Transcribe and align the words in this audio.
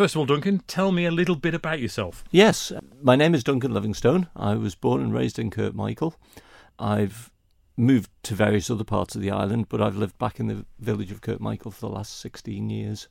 First 0.00 0.14
of 0.14 0.20
all, 0.20 0.24
Duncan, 0.24 0.62
tell 0.66 0.92
me 0.92 1.04
a 1.04 1.10
little 1.10 1.36
bit 1.36 1.52
about 1.52 1.78
yourself. 1.78 2.24
Yes, 2.30 2.72
my 3.02 3.16
name 3.16 3.34
is 3.34 3.44
Duncan 3.44 3.74
Livingstone. 3.74 4.28
I 4.34 4.54
was 4.54 4.74
born 4.74 5.02
and 5.02 5.12
raised 5.12 5.38
in 5.38 5.50
Kirkmichael. 5.50 6.14
I've 6.78 7.30
moved 7.76 8.08
to 8.22 8.34
various 8.34 8.70
other 8.70 8.82
parts 8.82 9.14
of 9.14 9.20
the 9.20 9.30
island, 9.30 9.66
but 9.68 9.82
I've 9.82 9.98
lived 9.98 10.16
back 10.16 10.40
in 10.40 10.46
the 10.46 10.64
village 10.78 11.12
of 11.12 11.20
Kirkmichael 11.20 11.74
for 11.74 11.80
the 11.80 11.90
last 11.90 12.18
16 12.18 12.70
years. 12.70 13.08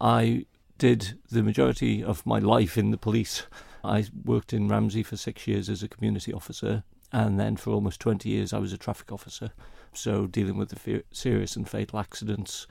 I 0.00 0.46
did 0.78 1.18
the 1.32 1.42
majority 1.42 2.04
of 2.04 2.24
my 2.24 2.38
life 2.38 2.78
in 2.78 2.92
the 2.92 2.96
police. 2.96 3.42
I 3.82 4.04
worked 4.24 4.52
in 4.52 4.68
Ramsey 4.68 5.02
for 5.02 5.16
six 5.16 5.48
years 5.48 5.68
as 5.68 5.82
a 5.82 5.88
community 5.88 6.32
officer, 6.32 6.84
and 7.10 7.40
then 7.40 7.56
for 7.56 7.72
almost 7.72 7.98
20 7.98 8.28
years 8.28 8.52
I 8.52 8.58
was 8.58 8.72
a 8.72 8.78
traffic 8.78 9.10
officer. 9.10 9.50
So, 9.92 10.28
dealing 10.28 10.58
with 10.58 10.68
the 10.68 11.02
serious 11.10 11.56
and 11.56 11.68
fatal 11.68 11.98
accidents, 11.98 12.68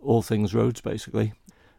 all 0.00 0.22
things 0.22 0.54
roads 0.54 0.80
basically. 0.80 1.34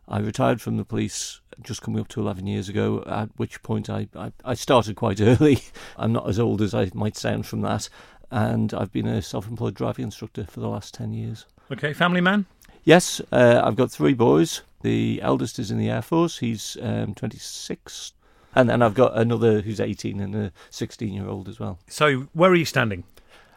I 0.10 0.20
retired 0.20 0.60
from 0.60 0.78
the 0.78 0.86
police 0.86 1.40
just 1.62 1.84
coming 1.84 2.00
up 2.00 2.08
to 2.10 2.20
11 2.20 2.48
years 2.48 2.68
ago, 2.68 3.04
at 3.06 3.30
which 3.38 3.62
point 3.62 3.90
I, 3.90 4.08
I, 4.16 4.32
I 4.44 4.54
started 4.56 4.96
quite 4.96 5.22
early. 5.22 5.62
I'm 5.98 6.12
not 6.12 6.28
as 6.28 6.40
old 6.40 6.62
as 6.62 6.74
I 6.74 6.90
might 6.94 7.16
sound 7.16 7.46
from 7.46 7.62
that, 7.62 7.90
and 8.32 8.74
I've 8.74 8.92
been 8.92 9.08
a 9.08 9.22
self 9.22 9.48
employed 9.48 9.76
driving 9.76 10.06
instructor 10.06 10.46
for 10.46 10.62
the 10.62 10.68
last 10.68 10.96
10 10.96 11.14
years. 11.14 11.46
Okay, 11.72 11.94
family 11.94 12.22
man? 12.22 12.48
Yes, 12.84 13.22
uh, 13.32 13.62
I've 13.64 13.76
got 13.76 13.92
three 13.92 14.16
boys. 14.16 14.62
The 14.82 15.22
eldest 15.22 15.60
is 15.60 15.70
in 15.70 15.78
the 15.78 15.90
Air 15.90 16.02
Force. 16.02 16.40
He's 16.40 16.78
um, 16.82 17.14
26. 17.14 18.14
And 18.56 18.68
then 18.68 18.82
I've 18.82 18.96
got 18.96 19.16
another 19.16 19.62
who's 19.62 19.80
18 19.80 20.20
and 20.20 20.36
a 20.36 20.52
16 20.72 21.14
year 21.14 21.28
old 21.28 21.48
as 21.48 21.60
well. 21.60 21.78
So, 21.88 22.22
where 22.34 22.50
are 22.50 22.56
you 22.56 22.66
standing? 22.66 23.04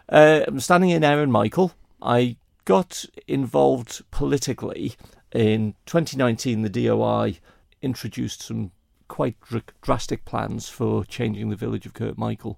Uh, 0.09 0.43
I'm 0.47 0.61
standing 0.61 0.91
in 0.91 1.03
Ayre 1.03 1.23
and 1.23 1.33
Michael. 1.33 1.73
I 2.03 2.37
got 2.67 3.07
involved 3.27 4.03
politically 4.11 4.97
in 5.35 5.75
2019. 5.87 6.63
The 6.63 6.69
DOI 6.69 7.39
introduced 7.81 8.43
some 8.43 8.71
quite 9.09 9.41
dr- 9.41 9.65
drastic 9.81 10.25
plans 10.25 10.69
for 10.69 11.05
changing 11.05 11.51
the 11.51 11.57
village 11.57 11.87
of 11.87 11.95
Kirkmichael. 11.95 12.57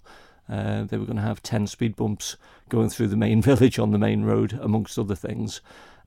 Uh, 0.49 0.85
they 0.85 0.99
were 0.99 1.07
going 1.07 1.17
to 1.17 1.23
have 1.23 1.43
10 1.43 1.67
speed 1.67 1.97
bumps 1.97 2.37
going 2.69 2.91
through 2.91 3.09
the 3.09 3.17
main 3.17 3.41
village 3.51 3.79
on 3.79 3.93
the 3.93 3.99
main 3.99 4.25
road, 4.25 4.53
amongst 4.61 4.99
other 4.99 5.15
things 5.15 5.61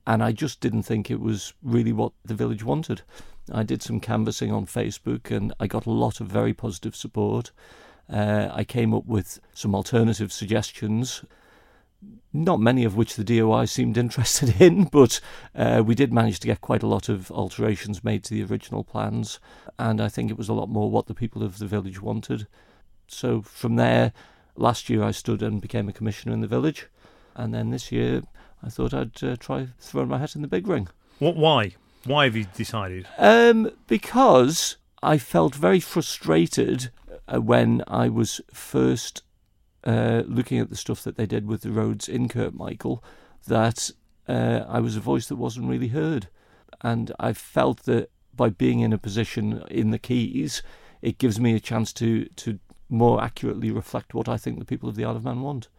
and 0.07 0.23
I 0.23 0.31
just 0.31 0.61
didn't 0.61 0.83
think 0.83 1.11
it 1.11 1.19
was 1.19 1.53
really 1.61 1.91
what 1.91 2.13
the 2.23 2.33
village 2.33 2.63
wanted. 2.63 3.01
I 3.51 3.63
did 3.63 3.83
some 3.83 3.99
canvassing 3.99 4.53
on 4.53 4.65
Facebook 4.65 5.29
and 5.29 5.53
I 5.59 5.67
got 5.67 5.85
a 5.85 5.91
lot 5.91 6.21
of 6.21 6.27
very 6.27 6.53
positive 6.53 6.95
support. 6.95 7.51
Uh, 8.09 8.47
I 8.49 8.63
came 8.63 8.93
up 8.93 9.05
with 9.05 9.41
some 9.53 9.75
alternative 9.75 10.31
suggestions, 10.31 11.25
not 12.33 12.59
many 12.59 12.83
of 12.83 12.95
which 12.95 13.15
the 13.15 13.23
DOI 13.23 13.65
seemed 13.65 13.97
interested 14.05 14.61
in, 14.61 14.85
but 14.85 15.19
uh, 15.55 15.83
we 15.85 15.95
did 15.95 16.13
manage 16.13 16.39
to 16.39 16.47
get 16.47 16.61
quite 16.61 16.83
a 16.83 16.87
lot 16.87 17.09
of 17.09 17.31
alterations 17.31 18.03
made 18.03 18.23
to 18.25 18.33
the 18.33 18.43
original 18.43 18.83
plans, 18.83 19.39
and 19.79 20.01
I 20.01 20.09
think 20.09 20.29
it 20.29 20.37
was 20.37 20.49
a 20.49 20.53
lot 20.53 20.69
more 20.69 20.89
what 20.89 21.07
the 21.07 21.13
people 21.13 21.43
of 21.43 21.57
the 21.57 21.67
village 21.67 22.01
wanted. 22.01 22.47
So 23.07 23.41
from 23.41 23.75
there, 23.75 24.13
last 24.55 24.89
year 24.89 25.03
I 25.03 25.11
stood 25.11 25.41
and 25.41 25.61
became 25.61 25.87
a 25.87 25.93
commissioner 25.93 26.33
in 26.33 26.41
the 26.41 26.47
village, 26.47 26.87
and 27.35 27.53
then 27.53 27.69
this 27.69 27.91
year 27.91 28.21
I 28.63 28.69
thought 28.69 28.93
I'd 28.93 29.23
uh, 29.23 29.35
try 29.37 29.69
throwing 29.79 30.09
my 30.09 30.17
hat 30.17 30.35
in 30.35 30.41
the 30.41 30.47
big 30.47 30.67
ring. 30.67 30.89
What? 31.19 31.35
Why? 31.35 31.75
Why 32.05 32.25
have 32.25 32.35
you 32.35 32.45
decided? 32.55 33.07
Um, 33.17 33.71
because 33.87 34.77
I 35.03 35.17
felt 35.17 35.55
very 35.55 35.79
frustrated 35.79 36.89
uh, 37.27 37.41
when 37.41 37.83
I 37.87 38.09
was 38.09 38.41
first 38.53 39.23
uh, 39.87 40.23
looking 40.27 40.59
at 40.59 40.69
the 40.69 40.75
stuff 40.75 41.01
that 41.03 41.15
they 41.15 41.25
did 41.25 41.47
with 41.47 41.61
the 41.61 41.71
roads 41.71 42.09
in 42.09 42.27
Kirkmichael, 42.27 43.01
that 43.47 43.89
uh, 44.27 44.65
I 44.67 44.79
was 44.79 44.97
a 44.97 44.99
voice 44.99 45.27
that 45.27 45.37
wasn't 45.37 45.69
really 45.69 45.87
heard, 45.87 46.27
and 46.81 47.11
I 47.19 47.31
felt 47.31 47.83
that 47.83 48.11
by 48.35 48.49
being 48.49 48.81
in 48.81 48.91
a 48.91 48.97
position 48.97 49.63
in 49.71 49.91
the 49.91 49.97
Keys, 49.97 50.61
it 51.01 51.17
gives 51.17 51.39
me 51.39 51.55
a 51.55 51.59
chance 51.61 51.93
to 51.93 52.25
to 52.25 52.59
more 52.89 53.21
accurately 53.21 53.71
reflect 53.71 54.13
what 54.13 54.29
I 54.29 54.37
think 54.37 54.59
the 54.59 54.65
people 54.65 54.89
of 54.89 54.95
the 54.95 55.05
Isle 55.05 55.15
of 55.15 55.23
Man 55.23 55.41
want. 55.41 55.69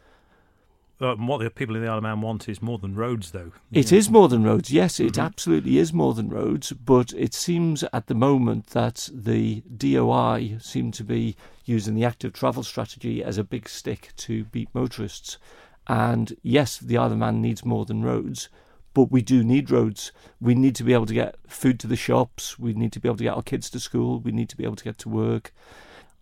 Uh, 1.01 1.15
what 1.15 1.39
the 1.39 1.49
people 1.49 1.77
in 1.77 1.83
the 1.83 1.89
Isle 1.89 1.99
of 1.99 2.03
Man 2.03 2.21
want 2.21 2.49
is 2.49 2.61
more 2.61 2.79
than 2.79 2.97
roads, 2.97 3.31
though. 3.31 3.53
It 3.71 3.93
is 3.93 4.11
more 4.11 4.29
than 4.29 4.43
roads. 4.43 4.73
Yes, 4.73 4.99
it 4.99 5.13
mm-hmm. 5.13 5.21
absolutely 5.21 5.79
is 5.79 5.93
more 5.93 6.13
than 6.13 6.29
roads. 6.29 6.73
But 6.73 7.13
it 7.13 7.35
seems 7.35 7.85
at 7.93 8.09
the 8.09 8.17
moment 8.17 8.69
that 8.69 9.09
the 9.13 9.63
DOI 9.77 10.59
seem 10.61 10.91
to 10.93 11.05
be 11.05 11.37
using 11.65 11.95
the 11.95 12.05
active 12.05 12.33
travel 12.33 12.65
strategy 12.65 13.23
as 13.23 13.39
a 13.39 13.45
big 13.45 13.69
stick 13.69 14.11
to 14.17 14.45
beat 14.45 14.71
motorists. 14.75 15.39
And 15.87 16.37
yes, 16.43 16.79
the 16.79 16.97
Isle 16.97 17.13
of 17.13 17.19
Man 17.19 17.41
needs 17.41 17.65
more 17.65 17.85
than 17.85 18.03
roads, 18.03 18.49
but 18.93 19.13
we 19.13 19.23
do 19.23 19.45
need 19.45 19.71
roads. 19.71 20.11
We 20.41 20.57
need 20.57 20.75
to 20.77 20.85
be 20.85 20.95
able 20.95 21.07
to 21.07 21.15
get 21.15 21.37
food 21.47 21.79
to 21.81 21.87
the 21.87 21.97
shops. 21.97 22.59
We 22.59 22.75
need 22.75 22.93
to 22.93 23.01
be 23.01 23.09
able 23.09 23.19
to 23.19 23.25
get 23.25 23.37
our 23.37 23.43
kids 23.43 23.71
to 23.71 23.81
school. 23.81 24.19
We 24.19 24.33
need 24.33 24.49
to 24.49 24.57
be 24.57 24.65
able 24.65 24.77
to 24.77 24.85
get 24.85 24.99
to 24.99 25.09
work. 25.09 25.53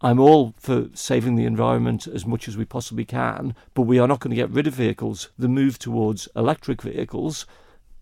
I'm 0.02 0.20
all 0.20 0.54
for 0.58 0.88
saving 0.92 1.36
the 1.36 1.46
environment 1.46 2.06
as 2.06 2.26
much 2.26 2.48
as 2.48 2.56
we 2.56 2.66
possibly 2.66 3.04
can, 3.04 3.54
but 3.72 3.82
we 3.82 3.98
are 3.98 4.06
not 4.06 4.20
going 4.20 4.30
to 4.30 4.36
get 4.36 4.50
rid 4.50 4.66
of 4.66 4.74
vehicles. 4.74 5.30
The 5.38 5.48
move 5.48 5.78
towards 5.78 6.28
electric 6.36 6.82
vehicles 6.82 7.46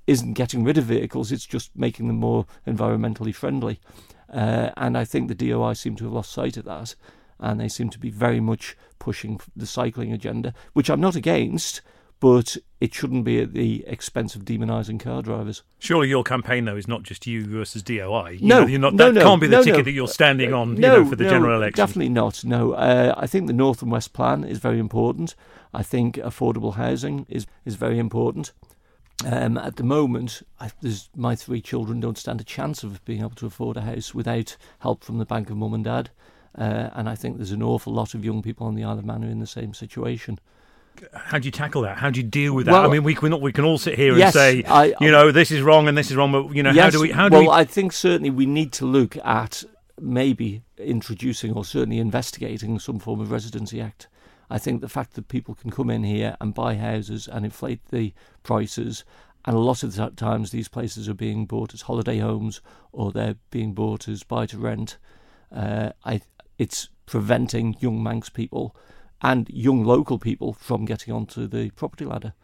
isn't 0.07 0.35
getting 0.35 0.65
rid 0.65 0.77
of 0.77 0.85
vehicles, 0.85 1.31
it's 1.31 1.47
just 1.47 1.71
making 1.77 2.09
them 2.09 2.17
more 2.17 2.47
environmentally 2.67 3.35
friendly. 3.35 3.81
Uh, 4.29 4.71
and 4.77 4.99
I 4.99 5.05
think 5.05 5.29
the 5.29 5.35
DOI 5.35 5.75
seem 5.75 5.95
to 5.97 6.05
have 6.05 6.13
lost 6.13 6.33
sight 6.33 6.57
of 6.57 6.65
that, 6.65 6.97
and 7.39 7.61
they 7.61 7.69
seem 7.69 7.91
to 7.91 7.99
be 7.99 8.11
very 8.11 8.41
much 8.41 8.77
pushing 8.99 9.41
the 9.55 9.67
cycling 9.67 10.13
agenda, 10.13 10.53
which 10.73 10.91
I'm 10.91 11.01
not 11.01 11.15
against 11.15 11.81
but 12.21 12.57
it 12.81 12.95
shouldn't 12.95 13.25
be 13.25 13.41
at 13.41 13.53
the 13.53 13.85
expense 13.87 14.35
of 14.35 14.45
demonising 14.45 15.01
car 15.01 15.23
drivers. 15.23 15.63
Surely 15.79 16.09
your 16.09 16.23
campaign, 16.23 16.65
though, 16.65 16.77
is 16.77 16.89
not 16.89 17.03
just 17.03 17.27
you 17.27 17.45
versus 17.47 17.83
DOI. 17.83 18.39
You 18.41 18.47
no, 18.47 18.65
know, 18.65 18.77
not, 18.77 18.95
no, 18.95 19.07
that 19.07 19.15
no, 19.15 19.23
can't 19.23 19.41
be 19.41 19.47
the 19.47 19.57
no, 19.57 19.63
ticket 19.63 19.85
that 19.85 19.93
you're 19.93 20.09
standing 20.09 20.53
on 20.53 20.75
no, 20.75 21.03
know, 21.03 21.09
for 21.09 21.17
the 21.17 21.25
no, 21.25 21.31
general 21.31 21.57
election. 21.57 21.77
Definitely 21.77 22.11
not. 22.11 22.45
No, 22.45 22.73
uh, 22.73 23.15
I 23.17 23.27
think 23.27 23.47
the 23.47 23.53
North 23.53 23.83
and 23.83 23.91
West 23.91 24.13
Plan 24.13 24.45
is 24.45 24.59
very 24.59 24.79
important. 24.79 25.35
I 25.73 25.83
think 25.83 26.17
affordable 26.17 26.75
housing 26.75 27.27
is 27.29 27.47
is 27.65 27.75
very 27.75 27.99
important. 27.99 28.53
Um, 29.25 29.57
at 29.59 29.77
the 29.77 29.85
moment, 29.85 30.43
I, 30.61 30.71
my 31.17 31.37
three 31.37 31.61
children 31.61 32.01
don't 32.01 32.19
stand 32.19 32.41
a 32.41 32.45
chance 32.45 32.83
of 32.83 33.05
being 33.05 33.21
able 33.21 33.31
to 33.31 33.47
afford 33.47 33.77
a 33.77 33.83
house 33.83 34.15
without 34.15 34.57
help 34.81 35.05
from 35.05 35.19
the 35.19 35.25
bank 35.25 35.51
of 35.51 35.57
mum 35.57 35.75
and 35.75 35.85
dad. 35.85 36.11
Uh, 36.57 36.91
and 36.93 37.09
I 37.09 37.15
think 37.15 37.37
there's 37.37 37.51
an 37.51 37.63
awful 37.63 37.93
lot 37.93 38.15
of 38.15 38.25
young 38.25 38.43
people 38.43 38.67
on 38.67 38.75
the 38.75 38.85
Isle 38.85 38.99
of 38.99 39.05
Man 39.05 39.23
who 39.23 39.29
are 39.29 39.33
in 39.33 39.41
the 39.41 39.47
same 39.47 39.75
situation 39.75 40.39
how 41.15 41.39
do 41.39 41.47
you 41.47 41.51
tackle 41.51 41.83
that? 41.83 41.99
How 41.99 42.11
do 42.11 42.21
you 42.21 42.27
deal 42.27 42.55
with 42.55 42.67
that? 42.67 42.73
Well, 42.73 42.85
I 42.85 42.89
mean, 42.89 43.03
we 43.03 43.15
can 43.15 43.41
we 43.41 43.53
can 43.53 43.65
all 43.65 43.79
sit 43.79 43.97
here 43.97 44.17
yes, 44.17 44.35
and 44.35 44.65
say, 44.65 44.71
I, 44.71 44.95
you 45.01 45.11
know, 45.11 45.31
this 45.33 45.51
is 45.51 45.63
wrong 45.63 45.89
and 45.89 45.97
this 45.97 46.11
is 46.11 46.17
wrong, 46.17 46.33
but 46.33 46.55
you 46.55 46.63
know, 46.63 46.71
yes, 46.71 46.85
how 46.85 46.91
do 46.91 47.01
we? 47.01 47.11
How 47.11 47.29
do 47.29 47.37
well, 47.37 47.43
we... 47.43 47.49
I 47.49 47.65
think 47.65 47.93
certainly 47.93 48.31
we 48.31 48.47
need 48.47 48.73
to 48.75 48.85
look 48.85 49.17
at 49.19 49.65
maybe 50.01 50.63
introducing 50.79 51.53
or 51.53 51.65
certainly 51.65 51.99
investigating 51.99 52.79
some 52.79 52.99
form 52.99 53.21
of 53.21 53.31
residency 53.31 53.81
act. 53.81 54.09
I 54.51 54.59
think 54.59 54.81
the 54.81 54.89
fact 54.89 55.15
that 55.15 55.29
people 55.29 55.55
can 55.55 55.71
come 55.71 55.91
in 55.91 56.05
here 56.05 56.37
and 56.41 56.55
buy 56.55 56.75
houses 56.77 57.29
and 57.29 57.45
inflate 57.45 57.87
the 57.87 58.13
prices, 58.43 59.05
and 59.45 59.57
a 59.57 59.61
lot 59.61 59.83
of 59.83 59.95
the 59.95 60.11
times 60.11 60.51
these 60.51 60.69
places 60.69 61.09
are 61.09 61.15
being 61.15 61.47
bought 61.47 61.75
as 61.75 61.83
holiday 61.83 62.19
homes 62.19 62.61
or 62.93 63.11
they're 63.11 63.37
being 63.51 63.73
bought 63.73 64.09
as 64.09 64.23
buy 64.23 64.47
to 64.47 64.59
rent. 64.59 64.99
Uh, 65.51 65.91
I, 66.05 66.21
it's 66.59 66.89
preventing 67.07 67.77
young 67.81 68.03
Manx 68.03 68.29
people 68.29 68.77
and 69.25 69.49
young 69.49 69.85
local 69.85 70.19
people 70.19 70.53
from 70.53 70.85
getting 70.85 71.13
onto 71.13 71.49
the 71.49 71.71
property 71.71 72.05
ladder. 72.05 72.35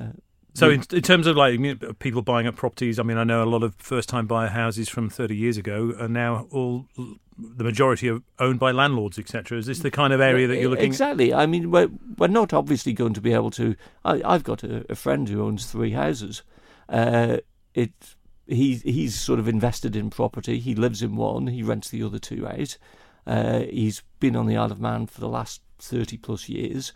Uh, 0.00 0.12
so, 0.54 0.70
in, 0.70 0.82
in, 0.92 1.02
terms 1.02 1.26
of 1.26 1.36
like 1.36 1.60
people 1.98 2.22
buying 2.22 2.46
up 2.46 2.56
properties, 2.56 2.98
I 2.98 3.02
mean, 3.02 3.18
I 3.18 3.24
know 3.24 3.42
a 3.42 3.44
lot 3.44 3.62
of 3.62 3.74
first-time 3.76 4.26
buyer 4.26 4.48
houses 4.48 4.88
from 4.88 5.10
30 5.10 5.36
years 5.36 5.56
ago 5.56 5.94
are 5.98 6.08
now 6.08 6.46
all 6.50 6.86
the 6.96 7.64
majority 7.64 8.08
are 8.08 8.20
owned 8.38 8.58
by 8.58 8.70
landlords, 8.70 9.18
etc. 9.18 9.58
Is 9.58 9.66
this 9.66 9.80
the 9.80 9.90
kind 9.90 10.12
of 10.12 10.20
area 10.20 10.46
that 10.46 10.58
you're 10.58 10.70
looking? 10.70 10.86
Exactly. 10.86 11.34
I 11.34 11.46
mean, 11.46 11.70
we're 11.70 11.88
we're 12.18 12.28
not 12.28 12.52
obviously 12.52 12.92
going 12.92 13.14
to 13.14 13.20
be 13.20 13.32
able 13.32 13.50
to. 13.52 13.74
I, 14.04 14.18
have 14.32 14.44
got 14.44 14.62
a, 14.62 14.84
a, 14.90 14.94
friend 14.94 15.28
who 15.28 15.42
owns 15.42 15.66
three 15.66 15.92
houses. 15.92 16.42
Uh, 16.88 17.38
it 17.74 17.92
he 18.46 18.76
he's 18.76 19.18
sort 19.18 19.38
of 19.38 19.48
invested 19.48 19.96
in 19.96 20.10
property. 20.10 20.58
He 20.58 20.74
lives 20.74 21.02
in 21.02 21.16
one. 21.16 21.48
He 21.48 21.62
rents 21.62 21.90
the 21.90 22.02
other 22.02 22.18
two 22.18 22.46
out. 22.46 22.76
Uh, 23.26 23.60
he's 23.60 24.02
been 24.18 24.36
on 24.36 24.46
the 24.46 24.56
Isle 24.56 24.72
of 24.72 24.80
Man 24.80 25.06
for 25.06 25.20
the 25.20 25.28
last 25.28 25.62
30 25.82 26.16
plus 26.18 26.48
years. 26.48 26.92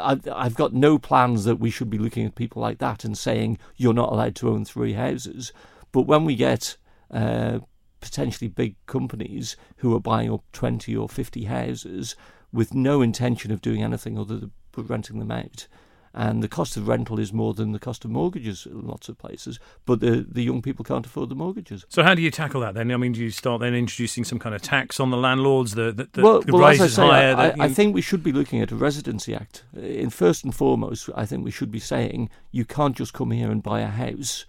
I've, 0.00 0.26
I've 0.28 0.54
got 0.54 0.72
no 0.72 0.98
plans 0.98 1.44
that 1.44 1.60
we 1.60 1.70
should 1.70 1.90
be 1.90 1.98
looking 1.98 2.26
at 2.26 2.34
people 2.34 2.60
like 2.60 2.78
that 2.78 3.04
and 3.04 3.16
saying 3.16 3.58
you're 3.76 3.94
not 3.94 4.12
allowed 4.12 4.34
to 4.36 4.50
own 4.50 4.64
three 4.64 4.94
houses. 4.94 5.52
But 5.92 6.02
when 6.02 6.24
we 6.24 6.34
get 6.34 6.76
uh, 7.10 7.60
potentially 8.00 8.48
big 8.48 8.76
companies 8.86 9.56
who 9.76 9.94
are 9.94 10.00
buying 10.00 10.32
up 10.32 10.44
20 10.52 10.94
or 10.96 11.08
50 11.08 11.44
houses 11.44 12.16
with 12.52 12.74
no 12.74 13.00
intention 13.00 13.50
of 13.52 13.62
doing 13.62 13.82
anything 13.82 14.18
other 14.18 14.38
than 14.38 14.52
renting 14.76 15.18
them 15.18 15.30
out, 15.30 15.68
and 16.14 16.42
the 16.42 16.48
cost 16.48 16.76
of 16.76 16.88
rental 16.88 17.18
is 17.18 17.32
more 17.32 17.54
than 17.54 17.72
the 17.72 17.78
cost 17.78 18.04
of 18.04 18.10
mortgages 18.10 18.66
in 18.66 18.86
lots 18.86 19.08
of 19.08 19.16
places. 19.18 19.58
But 19.86 20.00
the 20.00 20.26
the 20.28 20.42
young 20.42 20.62
people 20.62 20.84
can't 20.84 21.06
afford 21.06 21.28
the 21.28 21.34
mortgages. 21.34 21.84
So 21.88 22.02
how 22.02 22.14
do 22.14 22.22
you 22.22 22.30
tackle 22.30 22.60
that 22.60 22.74
then? 22.74 22.90
I 22.92 22.96
mean, 22.96 23.12
do 23.12 23.20
you 23.20 23.30
start 23.30 23.60
then 23.60 23.74
introducing 23.74 24.24
some 24.24 24.38
kind 24.38 24.54
of 24.54 24.62
tax 24.62 25.00
on 25.00 25.10
the 25.10 25.16
landlords? 25.16 25.74
The, 25.74 25.92
the, 25.92 26.08
the 26.12 26.22
well, 26.22 26.40
the 26.40 26.52
well, 26.52 26.66
as 26.66 26.80
I 26.80 26.86
say, 26.88 27.02
higher. 27.02 27.34
I, 27.36 27.64
I, 27.64 27.68
think 27.68 27.94
we 27.94 28.02
should 28.02 28.22
be 28.22 28.32
looking 28.32 28.60
at 28.60 28.70
a 28.70 28.76
residency 28.76 29.34
act. 29.34 29.64
In 29.74 30.10
first 30.10 30.44
and 30.44 30.54
foremost, 30.54 31.08
I 31.14 31.24
think 31.24 31.44
we 31.44 31.50
should 31.50 31.70
be 31.70 31.80
saying 31.80 32.30
you 32.50 32.64
can't 32.64 32.96
just 32.96 33.12
come 33.12 33.30
here 33.30 33.50
and 33.50 33.62
buy 33.62 33.80
a 33.80 33.88
house 33.88 34.44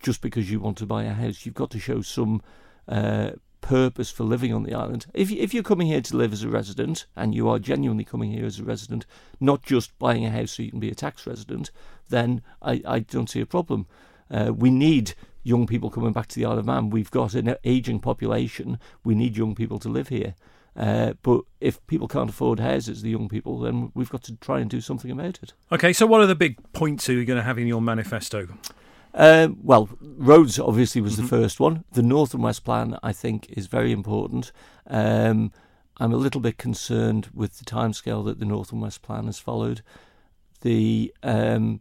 just 0.00 0.20
because 0.20 0.50
you 0.50 0.60
want 0.60 0.78
to 0.78 0.86
buy 0.86 1.04
a 1.04 1.12
house. 1.12 1.44
You've 1.44 1.54
got 1.54 1.70
to 1.70 1.80
show 1.80 2.02
some 2.02 2.42
uh, 2.86 3.32
purpose 3.60 4.10
for 4.10 4.24
living 4.24 4.52
on 4.52 4.62
the 4.62 4.74
island. 4.74 5.06
If 5.14 5.30
if 5.30 5.52
you're 5.52 5.62
coming 5.62 5.86
here 5.86 6.00
to 6.00 6.16
live 6.16 6.32
as 6.32 6.42
a 6.42 6.48
resident 6.48 7.06
and 7.16 7.34
you 7.34 7.48
are 7.48 7.58
genuinely 7.58 8.04
coming 8.04 8.30
here 8.32 8.46
as 8.46 8.58
a 8.58 8.64
resident, 8.64 9.06
not 9.40 9.62
just 9.62 9.98
buying 9.98 10.24
a 10.24 10.30
house 10.30 10.52
so 10.52 10.62
you 10.62 10.70
can 10.70 10.80
be 10.80 10.90
a 10.90 10.94
tax 10.94 11.26
resident, 11.26 11.70
then 12.08 12.42
I, 12.62 12.82
I 12.86 12.98
don't 13.00 13.30
see 13.30 13.40
a 13.40 13.46
problem. 13.46 13.86
Uh, 14.30 14.52
we 14.54 14.70
need 14.70 15.14
young 15.42 15.66
people 15.66 15.90
coming 15.90 16.12
back 16.12 16.26
to 16.28 16.36
the 16.36 16.44
Isle 16.44 16.58
of 16.58 16.66
Man. 16.66 16.90
We've 16.90 17.10
got 17.10 17.34
an 17.34 17.56
aging 17.64 18.00
population. 18.00 18.78
We 19.04 19.14
need 19.14 19.36
young 19.36 19.54
people 19.54 19.78
to 19.80 19.88
live 19.88 20.08
here. 20.08 20.34
Uh, 20.76 21.14
but 21.22 21.40
if 21.60 21.84
people 21.88 22.06
can't 22.06 22.30
afford 22.30 22.60
houses, 22.60 23.02
the 23.02 23.10
young 23.10 23.28
people, 23.28 23.58
then 23.58 23.90
we've 23.94 24.10
got 24.10 24.22
to 24.24 24.36
try 24.36 24.60
and 24.60 24.70
do 24.70 24.80
something 24.80 25.10
about 25.10 25.40
it. 25.42 25.52
Okay, 25.72 25.92
so 25.92 26.06
what 26.06 26.20
are 26.20 26.26
the 26.26 26.36
big 26.36 26.56
points 26.72 27.08
are 27.08 27.14
you 27.14 27.24
going 27.24 27.38
to 27.38 27.42
have 27.42 27.58
in 27.58 27.66
your 27.66 27.82
manifesto? 27.82 28.46
Uh, 29.18 29.48
well, 29.64 29.88
roads 30.00 30.60
obviously 30.60 31.00
was 31.00 31.14
mm-hmm. 31.14 31.22
the 31.22 31.28
first 31.28 31.58
one. 31.58 31.84
The 31.90 32.04
North 32.04 32.34
and 32.34 32.42
West 32.42 32.64
Plan, 32.64 32.96
I 33.02 33.12
think, 33.12 33.50
is 33.50 33.66
very 33.66 33.90
important. 33.90 34.52
Um, 34.86 35.50
I'm 35.98 36.12
a 36.12 36.16
little 36.16 36.40
bit 36.40 36.56
concerned 36.56 37.28
with 37.34 37.58
the 37.58 37.64
timescale 37.64 38.24
that 38.26 38.38
the 38.38 38.44
North 38.44 38.70
and 38.70 38.80
West 38.80 39.02
Plan 39.02 39.26
has 39.26 39.40
followed. 39.40 39.82
The 40.60 41.12
um, 41.24 41.80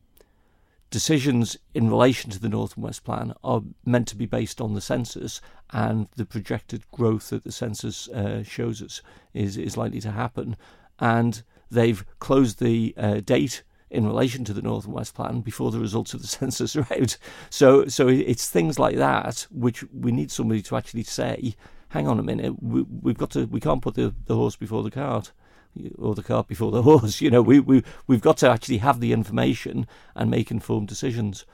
decisions 0.89 1.57
in 1.75 1.91
relation 1.91 2.31
to 2.31 2.39
the 2.39 2.49
North 2.49 2.75
and 2.75 2.83
West 2.83 3.03
Plan 3.03 3.35
are 3.43 3.61
meant 3.85 4.07
to 4.07 4.15
be 4.15 4.25
based 4.25 4.59
on 4.59 4.73
the 4.73 4.81
census, 4.81 5.39
and 5.69 6.07
the 6.15 6.25
projected 6.25 6.89
growth 6.89 7.29
that 7.29 7.43
the 7.43 7.51
census 7.51 8.09
uh, 8.09 8.41
shows 8.41 8.81
us 8.81 9.03
is 9.35 9.57
is 9.57 9.77
likely 9.77 10.01
to 10.01 10.11
happen. 10.11 10.57
And 10.97 11.43
they've 11.69 12.03
closed 12.17 12.59
the 12.59 12.95
uh, 12.97 13.19
date 13.19 13.61
in 13.89 14.05
relation 14.05 14.43
to 14.45 14.53
the 14.53 14.61
North 14.61 14.85
and 14.85 14.93
West 14.93 15.13
Plan 15.13 15.41
before 15.41 15.71
the 15.71 15.79
results 15.79 16.13
of 16.13 16.21
the 16.21 16.27
census 16.37 16.75
are 16.75 16.87
out. 16.91 17.17
So, 17.49 17.87
so 17.87 18.07
it's 18.07 18.49
things 18.49 18.79
like 18.79 18.95
that 18.97 19.47
which 19.51 19.83
we 19.93 20.11
need 20.11 20.31
somebody 20.31 20.61
to 20.63 20.75
actually 20.75 21.03
say, 21.03 21.55
"Hang 21.89 22.07
on 22.07 22.19
a 22.19 22.23
minute, 22.23 22.61
we, 22.61 22.85
have 23.11 23.17
got 23.17 23.31
to. 23.31 23.45
We 23.45 23.59
can't 23.59 23.81
put 23.81 23.95
the, 23.95 24.13
the 24.25 24.35
horse 24.35 24.55
before 24.55 24.83
the 24.83 24.91
cart." 24.91 25.31
or 25.99 26.15
the 26.15 26.23
cart 26.23 26.47
before 26.47 26.71
the 26.71 26.81
horse. 26.89 27.21
You 27.21 27.29
know, 27.29 27.41
we 27.41 27.59
we 27.59 27.83
we've 28.07 28.21
got 28.21 28.37
to 28.37 28.49
actually 28.49 28.77
have 28.77 28.99
the 28.99 29.13
information 29.13 29.87
and 30.15 30.31
make 30.31 30.49
informed 30.51 30.87
decisions. 30.87 31.45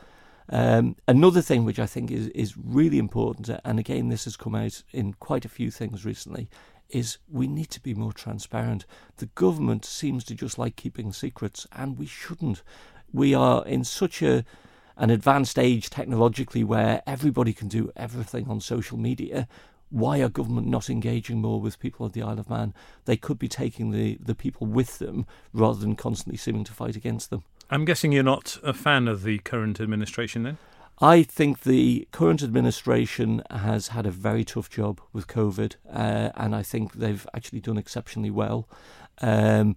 Um, 0.49 0.97
another 1.07 1.41
thing 1.41 1.63
which 1.63 1.79
I 1.79 1.85
think 1.85 2.11
is 2.11 2.27
is 2.29 2.57
really 2.57 2.99
important, 2.99 3.49
and 3.63 3.79
again 3.79 4.09
this 4.09 4.25
has 4.25 4.37
come 4.37 4.55
out 4.55 4.83
in 4.91 5.13
quite 5.13 5.45
a 5.45 5.49
few 5.49 5.71
things 5.71 6.05
recently, 6.05 6.49
is 6.93 7.17
we 7.29 7.47
need 7.47 7.69
to 7.71 7.81
be 7.81 7.93
more 7.93 8.13
transparent. 8.13 8.85
The 9.17 9.27
government 9.27 9.85
seems 9.85 10.23
to 10.25 10.35
just 10.35 10.57
like 10.57 10.75
keeping 10.75 11.11
secrets, 11.11 11.67
and 11.71 11.97
we 11.97 12.05
shouldn't. 12.05 12.63
We 13.11 13.33
are 13.33 13.65
in 13.65 13.83
such 13.83 14.21
a 14.21 14.45
an 14.95 15.09
advanced 15.09 15.57
age 15.57 15.89
technologically 15.89 16.63
where 16.63 17.01
everybody 17.07 17.51
can 17.51 17.67
do 17.67 17.91
everything 17.95 18.47
on 18.47 18.59
social 18.59 18.95
media 18.95 19.47
why 19.93 20.21
are 20.21 20.29
government 20.29 20.65
not 20.65 20.89
engaging 20.89 21.39
more 21.39 21.61
with 21.61 21.79
people 21.79 22.03
of 22.03 22.13
the 22.13 22.23
Isle 22.23 22.39
of 22.39 22.49
Man? 22.49 22.73
They 23.05 23.15
could 23.15 23.37
be 23.37 23.47
taking 23.47 23.91
the, 23.91 24.17
the 24.19 24.33
people 24.33 24.65
with 24.65 24.97
them 24.97 25.27
rather 25.53 25.79
than 25.79 25.95
constantly 25.95 26.35
seeming 26.35 26.63
to 26.63 26.73
fight 26.73 26.95
against 26.95 27.29
them. 27.29 27.43
I'm 27.69 27.85
guessing 27.85 28.11
you're 28.11 28.23
not 28.23 28.57
a 28.63 28.73
fan 28.73 29.07
of 29.07 29.21
the 29.21 29.37
current 29.39 29.79
administration 29.79 30.41
then? 30.43 30.57
I 31.03 31.23
think 31.23 31.63
the 31.63 32.07
current 32.13 32.41
administration 32.41 33.41
has 33.51 33.89
had 33.89 34.05
a 34.05 34.09
very 34.11 34.45
tough 34.45 34.69
job 34.69 35.01
with 35.11 35.27
COVID, 35.27 35.75
uh, 35.91 36.29
and 36.37 36.55
I 36.55 36.63
think 36.63 36.93
they've 36.93 37.27
actually 37.33 37.59
done 37.59 37.77
exceptionally 37.77 38.29
well. 38.29 38.69
Um, 39.21 39.75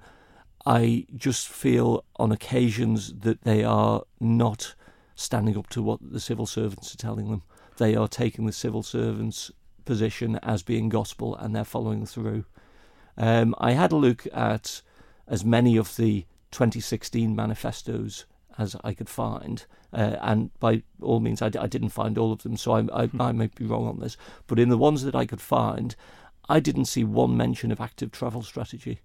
I 0.64 1.04
just 1.16 1.48
feel 1.48 2.04
on 2.14 2.30
occasions 2.30 3.12
that 3.12 3.42
they 3.42 3.64
are 3.64 4.04
not 4.20 4.76
standing 5.16 5.58
up 5.58 5.68
to 5.70 5.82
what 5.82 5.98
the 6.00 6.20
civil 6.20 6.46
servants 6.46 6.94
are 6.94 6.98
telling 6.98 7.28
them. 7.28 7.42
They 7.78 7.96
are 7.96 8.06
taking 8.06 8.46
the 8.46 8.52
civil 8.52 8.84
servants 8.84 9.50
position 9.84 10.38
as 10.44 10.62
being 10.62 10.88
gospel 10.88 11.34
and 11.34 11.56
they're 11.56 11.64
following 11.64 12.06
through. 12.06 12.44
Um, 13.16 13.52
I 13.58 13.72
had 13.72 13.90
a 13.90 13.96
look 13.96 14.28
at 14.32 14.80
as 15.26 15.44
many 15.44 15.76
of 15.76 15.96
the 15.96 16.24
2016 16.52 17.34
manifestos 17.34 18.26
as 18.58 18.76
I 18.82 18.94
could 18.94 19.08
find, 19.08 19.64
uh, 19.92 20.16
and 20.20 20.50
by 20.58 20.82
all 21.00 21.20
means, 21.20 21.42
I 21.42 21.48
d- 21.48 21.58
I 21.58 21.66
didn't 21.66 21.90
find 21.90 22.18
all 22.18 22.32
of 22.32 22.42
them, 22.42 22.56
so 22.56 22.72
I, 22.72 23.04
I, 23.04 23.10
I 23.18 23.32
may 23.32 23.48
be 23.48 23.64
wrong 23.64 23.86
on 23.86 24.00
this. 24.00 24.16
But 24.46 24.58
in 24.58 24.68
the 24.68 24.78
ones 24.78 25.02
that 25.04 25.14
I 25.14 25.26
could 25.26 25.40
find, 25.40 25.94
I 26.48 26.60
didn't 26.60 26.86
see 26.86 27.04
one 27.04 27.36
mention 27.36 27.72
of 27.72 27.80
active 27.80 28.12
travel 28.12 28.42
strategy. 28.42 29.00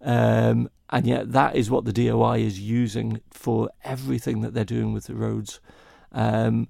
Um, 0.00 0.68
and 0.90 1.06
yet, 1.06 1.32
that 1.32 1.56
is 1.56 1.70
what 1.70 1.84
the 1.84 1.92
DOI 1.92 2.40
is 2.40 2.60
using 2.60 3.20
for 3.30 3.70
everything 3.84 4.42
that 4.42 4.52
they're 4.52 4.64
doing 4.64 4.92
with 4.92 5.06
the 5.06 5.14
roads. 5.14 5.60
Um, 6.12 6.68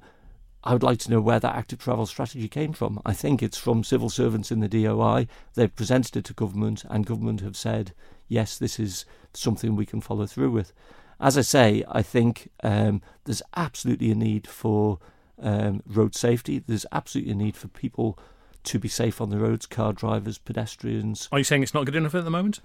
I 0.63 0.73
would 0.73 0.83
like 0.83 0.99
to 1.01 1.11
know 1.11 1.21
where 1.21 1.41
that 1.41 1.55
active 1.55 1.79
travel 1.79 2.07
strategy 2.07 2.49
came 2.49 2.73
from. 2.73 3.03
I 3.05 3.13
think 3.13 3.43
it's 3.43 3.59
from 3.59 3.85
civil 3.85 4.09
servants 4.09 4.51
in 4.51 4.61
the 4.61 4.69
DOI. 4.69 5.27
They've 5.55 5.75
presented 5.75 6.17
it 6.17 6.25
to 6.27 6.33
government, 6.33 6.85
and 6.89 7.05
government 7.05 7.43
have 7.43 7.57
said, 7.57 7.93
yes, 8.29 8.57
this 8.57 8.81
is 8.81 9.05
something 9.35 9.77
we 9.77 9.85
can 9.85 10.01
follow 10.01 10.27
through 10.27 10.53
with. 10.53 10.73
As 11.21 11.39
I 11.39 11.43
say, 11.43 11.85
I 11.89 12.03
think 12.03 12.51
um, 12.63 13.03
there's 13.25 13.43
absolutely 13.57 14.11
a 14.11 14.15
need 14.15 14.47
for 14.47 14.99
um, 15.41 15.83
road 15.87 16.15
safety. 16.15 16.63
There's 16.67 16.87
absolutely 16.93 17.33
a 17.33 17.37
need 17.37 17.57
for 17.57 17.69
people 17.69 18.19
to 18.65 18.79
be 18.79 18.89
safe 18.89 19.21
on 19.21 19.31
the 19.31 19.39
roads, 19.39 19.67
car 19.67 19.93
drivers, 19.93 20.39
pedestrians. 20.39 21.29
Are 21.31 21.39
you 21.39 21.45
saying 21.45 21.63
it's 21.63 21.75
not 21.75 21.85
good 21.85 21.97
enough 21.97 22.15
at 22.15 22.25
the 22.25 22.31
moment? 22.31 22.61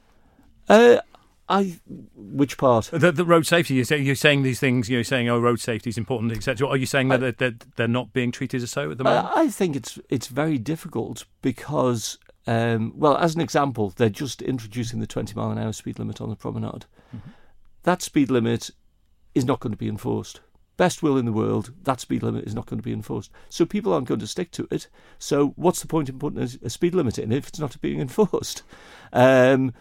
Uh, 0.68 1.00
I 1.50 1.80
which 2.16 2.58
part? 2.58 2.86
The, 2.94 3.12
the 3.12 3.26
road 3.26 3.46
safety. 3.46 3.74
You're 3.74 3.86
saying, 3.86 4.06
you're 4.06 4.16
saying 4.16 4.44
these 4.44 4.60
things. 4.60 4.88
You're 4.88 5.04
saying, 5.04 5.30
oh, 5.30 5.40
road 5.40 5.60
safety 5.60 5.90
is 5.90 5.98
important, 5.98 6.32
etc. 6.32 6.68
Are 6.68 6.78
you 6.78 6.86
saying 6.86 7.10
that 7.10 7.24
I, 7.24 7.32
they're, 7.32 7.56
they're 7.76 7.88
not 7.88 8.14
being 8.14 8.32
treated 8.32 8.62
as 8.62 8.72
so 8.72 8.92
at 8.92 8.98
the 8.98 9.04
moment? 9.04 9.28
I, 9.36 9.42
I 9.42 9.48
think 9.48 9.76
it's 9.76 9.98
it's 10.10 10.28
very 10.28 10.60
difficult 10.60 11.26
because, 11.42 12.20
um, 12.46 12.94
well, 12.96 13.18
as 13.18 13.34
an 13.34 13.42
example, 13.42 13.92
they're 13.96 14.10
just 14.10 14.44
introducing 14.44 15.00
the 15.00 15.08
20 15.08 15.34
mile 15.34 15.50
an 15.50 15.58
hour 15.58 15.74
speed 15.74 15.98
limit 15.98 16.22
on 16.22 16.30
the 16.30 16.36
promenade. 16.36 16.86
Mm-hmm. 17.16 17.30
That 17.84 18.02
speed 18.02 18.30
limit 18.30 18.72
is 19.34 19.46
not 19.46 19.60
going 19.60 19.72
to 19.72 19.78
be 19.78 19.88
enforced. 19.88 20.42
Best 20.78 21.04
will 21.04 21.18
in 21.18 21.26
the 21.26 21.34
world, 21.34 21.74
that 21.84 22.00
speed 22.00 22.24
limit 22.24 22.46
is 22.46 22.56
not 22.56 22.66
going 22.66 22.78
to 22.78 22.84
be 22.84 22.94
enforced. 22.94 23.32
So 23.50 23.66
people 23.66 23.94
aren't 23.94 24.08
going 24.08 24.22
to 24.22 24.28
stick 24.28 24.50
to 24.52 24.68
it. 24.72 24.88
So 25.18 25.50
what's 25.58 25.82
the 25.82 25.88
point 25.88 26.08
in 26.08 26.18
putting 26.18 26.40
a, 26.40 26.70
speed 26.70 26.96
limit 26.96 27.20
in 27.20 27.34
if 27.34 27.50
it's 27.50 27.60
not 27.60 27.80
being 27.82 28.00
enforced? 28.02 28.64
Um, 29.12 29.74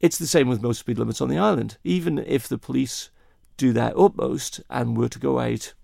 it's 0.00 0.18
the 0.18 0.26
same 0.26 0.48
with 0.48 0.62
most 0.62 0.78
speed 0.78 0.98
limits 0.98 1.20
on 1.20 1.28
the 1.28 1.38
island. 1.38 1.76
Even 1.84 2.18
if 2.18 2.48
the 2.48 2.58
police 2.58 3.10
do 3.56 3.72
their 3.72 3.92
utmost 3.98 4.60
and 4.70 4.96
were 4.96 5.08
to 5.08 5.18
go 5.18 5.38
out 5.38 5.74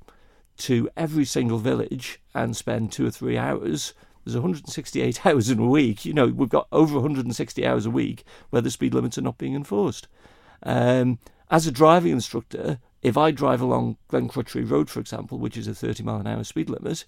to 0.58 0.88
every 0.96 1.24
single 1.24 1.58
village 1.58 2.20
and 2.34 2.56
spend 2.56 2.92
two 2.92 3.06
or 3.06 3.10
three 3.10 3.36
hours, 3.36 3.94
there's 4.24 4.36
168 4.36 5.26
hours 5.26 5.50
in 5.50 5.58
a 5.58 5.68
week. 5.68 6.04
You 6.04 6.14
know, 6.14 6.28
we've 6.28 6.48
got 6.48 6.68
over 6.72 6.94
160 6.94 7.66
hours 7.66 7.86
a 7.86 7.90
week 7.90 8.24
where 8.50 8.62
the 8.62 8.70
speed 8.70 8.94
limits 8.94 9.18
are 9.18 9.22
not 9.22 9.38
being 9.38 9.54
enforced. 9.54 10.08
Um, 10.62 11.18
as 11.52 11.66
a 11.66 11.70
driving 11.70 12.12
instructor, 12.12 12.78
if 13.02 13.18
I 13.18 13.30
drive 13.30 13.60
along 13.60 13.98
Glen 14.08 14.26
Crutchery 14.26 14.68
Road, 14.68 14.88
for 14.88 15.00
example, 15.00 15.38
which 15.38 15.58
is 15.58 15.68
a 15.68 15.74
30 15.74 16.02
mile 16.02 16.18
an 16.18 16.26
hour 16.26 16.42
speed 16.44 16.70
limit, 16.70 17.04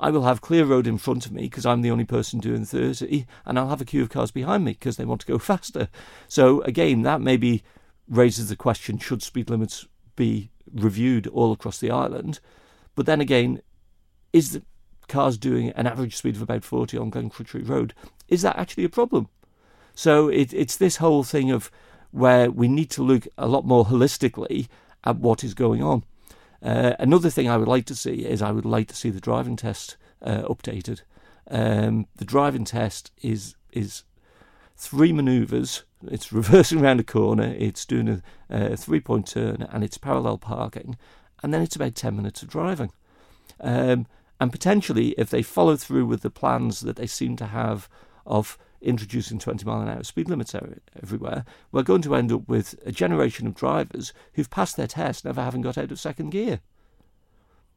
I 0.00 0.10
will 0.10 0.24
have 0.24 0.40
clear 0.40 0.64
road 0.64 0.88
in 0.88 0.98
front 0.98 1.24
of 1.24 1.32
me 1.32 1.42
because 1.42 1.64
I'm 1.64 1.82
the 1.82 1.92
only 1.92 2.04
person 2.04 2.40
doing 2.40 2.64
30, 2.64 3.26
and 3.46 3.56
I'll 3.56 3.68
have 3.68 3.80
a 3.80 3.84
queue 3.84 4.02
of 4.02 4.10
cars 4.10 4.32
behind 4.32 4.64
me 4.64 4.72
because 4.72 4.96
they 4.96 5.04
want 5.04 5.20
to 5.20 5.26
go 5.26 5.38
faster. 5.38 5.88
So, 6.26 6.62
again, 6.62 7.02
that 7.02 7.20
maybe 7.20 7.62
raises 8.08 8.48
the 8.48 8.56
question 8.56 8.98
should 8.98 9.22
speed 9.22 9.48
limits 9.48 9.86
be 10.16 10.50
reviewed 10.74 11.28
all 11.28 11.52
across 11.52 11.78
the 11.78 11.92
island? 11.92 12.40
But 12.96 13.06
then 13.06 13.20
again, 13.20 13.62
is 14.32 14.52
the 14.52 14.62
cars 15.06 15.38
doing 15.38 15.70
an 15.70 15.86
average 15.86 16.16
speed 16.16 16.34
of 16.34 16.42
about 16.42 16.64
40 16.64 16.98
on 16.98 17.10
Glen 17.10 17.30
Crutchery 17.30 17.66
Road? 17.66 17.94
Is 18.26 18.42
that 18.42 18.58
actually 18.58 18.84
a 18.84 18.88
problem? 18.88 19.28
So, 19.94 20.28
it, 20.28 20.52
it's 20.52 20.76
this 20.76 20.96
whole 20.96 21.22
thing 21.22 21.52
of 21.52 21.70
where 22.16 22.50
we 22.50 22.66
need 22.66 22.88
to 22.88 23.02
look 23.02 23.28
a 23.36 23.46
lot 23.46 23.66
more 23.66 23.84
holistically 23.84 24.68
at 25.04 25.16
what 25.16 25.44
is 25.44 25.52
going 25.52 25.82
on. 25.82 26.02
Uh, 26.62 26.94
another 26.98 27.28
thing 27.28 27.48
I 27.48 27.58
would 27.58 27.68
like 27.68 27.84
to 27.86 27.94
see 27.94 28.24
is 28.24 28.40
I 28.40 28.52
would 28.52 28.64
like 28.64 28.88
to 28.88 28.96
see 28.96 29.10
the 29.10 29.20
driving 29.20 29.54
test 29.54 29.98
uh, 30.22 30.42
updated. 30.42 31.02
Um, 31.50 32.06
the 32.16 32.24
driving 32.24 32.64
test 32.64 33.12
is 33.20 33.54
is 33.70 34.04
three 34.76 35.12
manoeuvres. 35.12 35.84
It's 36.10 36.32
reversing 36.40 36.80
around 36.80 37.00
a 37.00 37.04
corner. 37.04 37.54
It's 37.58 37.84
doing 37.84 38.08
a, 38.08 38.22
a 38.72 38.76
three 38.76 39.00
point 39.00 39.28
turn, 39.28 39.68
and 39.70 39.84
it's 39.84 39.98
parallel 39.98 40.38
parking, 40.38 40.96
and 41.42 41.52
then 41.52 41.60
it's 41.60 41.76
about 41.76 41.94
ten 41.94 42.16
minutes 42.16 42.42
of 42.42 42.48
driving. 42.48 42.92
Um, 43.60 44.06
and 44.40 44.50
potentially, 44.50 45.10
if 45.18 45.28
they 45.28 45.42
follow 45.42 45.76
through 45.76 46.06
with 46.06 46.22
the 46.22 46.30
plans 46.30 46.80
that 46.80 46.96
they 46.96 47.06
seem 47.06 47.36
to 47.36 47.46
have 47.46 47.90
of 48.24 48.56
introducing 48.80 49.38
20 49.38 49.64
mile 49.64 49.80
an 49.80 49.88
hour 49.88 50.02
speed 50.02 50.28
limits 50.28 50.54
everywhere, 51.02 51.44
we're 51.72 51.82
going 51.82 52.02
to 52.02 52.14
end 52.14 52.32
up 52.32 52.48
with 52.48 52.74
a 52.84 52.92
generation 52.92 53.46
of 53.46 53.54
drivers 53.54 54.12
who've 54.34 54.50
passed 54.50 54.76
their 54.76 54.86
test 54.86 55.24
never 55.24 55.42
having 55.42 55.62
got 55.62 55.78
out 55.78 55.92
of 55.92 56.00
second 56.00 56.30
gear. 56.30 56.60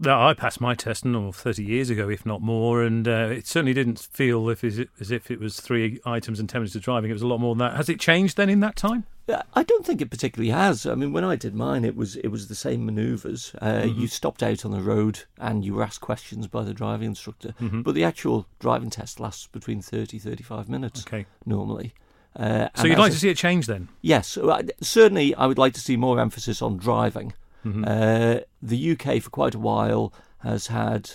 No, 0.02 0.18
I 0.18 0.34
passed 0.34 0.62
my 0.62 0.76
test 0.76 1.04
no, 1.04 1.34
30 1.34 1.62
years 1.62 1.90
ago, 1.90 2.10
if 2.10 2.26
not 2.26 2.42
more, 2.42 2.84
and 2.84 3.06
uh, 3.06 3.28
it 3.32 3.46
certainly 3.46 3.74
didn't 3.74 4.00
feel 4.00 4.48
if, 4.48 4.64
as 4.64 5.12
if 5.12 5.30
it 5.30 5.42
was 5.42 5.60
three 5.60 6.00
items 6.06 6.40
and 6.40 6.48
10 6.48 6.62
minutes 6.62 6.76
of 6.76 6.82
driving. 6.82 7.10
It 7.10 7.14
was 7.14 7.22
a 7.22 7.28
lot 7.28 7.40
more 7.40 7.54
than 7.54 7.60
that. 7.60 7.76
Has 7.76 7.90
it 7.90 8.00
changed 8.00 8.38
then 8.38 8.50
in 8.50 8.62
that 8.62 8.78
time? 8.78 9.06
I 9.54 9.64
don't 9.64 9.86
think 9.86 10.02
it 10.02 10.10
particularly 10.10 10.52
has. 10.52 10.86
I 10.86 10.96
mean, 10.96 11.14
when 11.14 11.24
I 11.24 11.36
did 11.36 11.54
mine, 11.54 11.86
it 11.86 11.96
was 11.96 12.16
it 12.18 12.30
was 12.30 12.48
the 12.48 12.56
same 12.56 12.86
manoeuvres. 12.86 13.54
Uh, 13.62 13.66
mm-hmm. 13.66 14.00
You 14.00 14.08
stopped 14.08 14.42
out 14.44 14.66
on 14.66 14.72
the 14.72 14.82
road 14.82 15.22
and 15.38 15.64
you 15.64 15.76
were 15.76 15.84
asked 15.84 16.02
questions 16.02 16.48
by 16.48 16.64
the 16.64 16.74
driving 16.74 17.08
instructor, 17.08 17.54
mm-hmm. 17.62 17.82
but 17.82 17.96
the 17.96 18.04
actual 18.04 18.48
driving 18.60 18.90
test 18.90 19.20
lasts 19.20 19.48
between 19.48 19.82
30, 19.82 20.20
35 20.20 20.70
minutes 20.70 21.02
okay. 21.02 21.26
normally. 21.46 21.94
Uh, 22.36 22.70
so 22.76 22.88
you'd 22.88 22.98
like 22.98 23.12
a, 23.12 23.14
to 23.14 23.20
see 23.20 23.30
it 23.30 23.38
change 23.38 23.66
then? 23.66 23.90
Yes, 24.02 24.38
certainly. 24.82 25.36
I 25.36 25.46
would 25.46 25.58
like 25.58 25.74
to 25.74 25.82
see 25.82 25.98
more 25.98 26.20
emphasis 26.20 26.62
on 26.62 26.78
driving. 26.78 27.34
Mm-hmm. 27.66 27.84
Uh, 27.86 28.40
the 28.62 28.92
UK 28.92 29.22
for 29.22 29.30
quite 29.30 29.56
a 29.56 29.60
while 29.60 30.14
has 30.40 30.68
had 30.68 31.12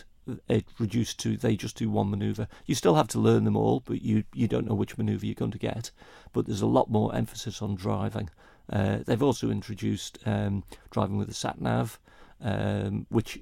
it 0.48 0.64
reduced 0.78 1.18
to 1.20 1.36
they 1.36 1.56
just 1.56 1.76
do 1.76 1.90
one 1.90 2.10
maneuver. 2.10 2.48
You 2.66 2.74
still 2.74 2.94
have 2.94 3.08
to 3.08 3.18
learn 3.18 3.44
them 3.44 3.56
all, 3.56 3.80
but 3.80 4.02
you 4.02 4.24
you 4.34 4.48
don't 4.48 4.66
know 4.66 4.74
which 4.74 4.98
maneuver 4.98 5.26
you're 5.26 5.34
going 5.34 5.50
to 5.50 5.58
get. 5.58 5.90
But 6.32 6.46
there's 6.46 6.62
a 6.62 6.66
lot 6.66 6.90
more 6.90 7.14
emphasis 7.14 7.62
on 7.62 7.74
driving. 7.74 8.30
Uh, 8.72 8.98
they've 9.04 9.22
also 9.22 9.50
introduced 9.50 10.18
um, 10.24 10.64
driving 10.90 11.18
with 11.18 11.28
a 11.28 11.34
sat 11.34 11.60
nav, 11.60 11.98
um, 12.40 13.06
which 13.10 13.38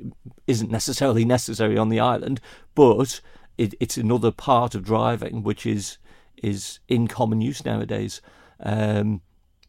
isn't 0.46 0.70
necessarily 0.70 1.24
necessary 1.36 1.78
on 1.78 1.88
the 1.88 2.00
island, 2.00 2.40
but 2.74 3.20
it, 3.58 3.74
it's 3.80 3.96
another 3.96 4.30
part 4.30 4.74
of 4.74 4.84
driving 4.84 5.42
which 5.42 5.66
is 5.66 5.98
is 6.42 6.80
in 6.88 7.06
common 7.06 7.40
use 7.40 7.64
nowadays. 7.64 8.20
Um, 8.60 9.22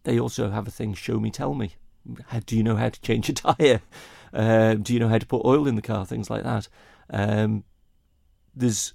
they 0.04 0.20
also 0.20 0.50
have 0.50 0.68
a 0.68 0.72
thing, 0.72 0.94
show 0.94 1.20
me, 1.20 1.30
tell 1.30 1.54
me. 1.54 1.76
How, 2.28 2.40
do 2.40 2.58
you 2.58 2.64
know 2.64 2.76
how 2.76 2.90
to 2.90 3.02
change 3.02 3.30
a 3.30 3.34
tyre? 3.56 3.82
Uh, 4.34 4.74
do 4.74 4.94
you 4.94 5.00
know 5.00 5.08
how 5.08 5.20
to 5.20 5.26
put 5.26 5.46
oil 5.46 5.68
in 5.68 5.76
the 5.76 5.82
car? 5.82 6.06
Things 6.06 6.30
like 6.30 6.44
that. 6.44 6.68
Um, 7.14 7.64
there's 8.56 8.94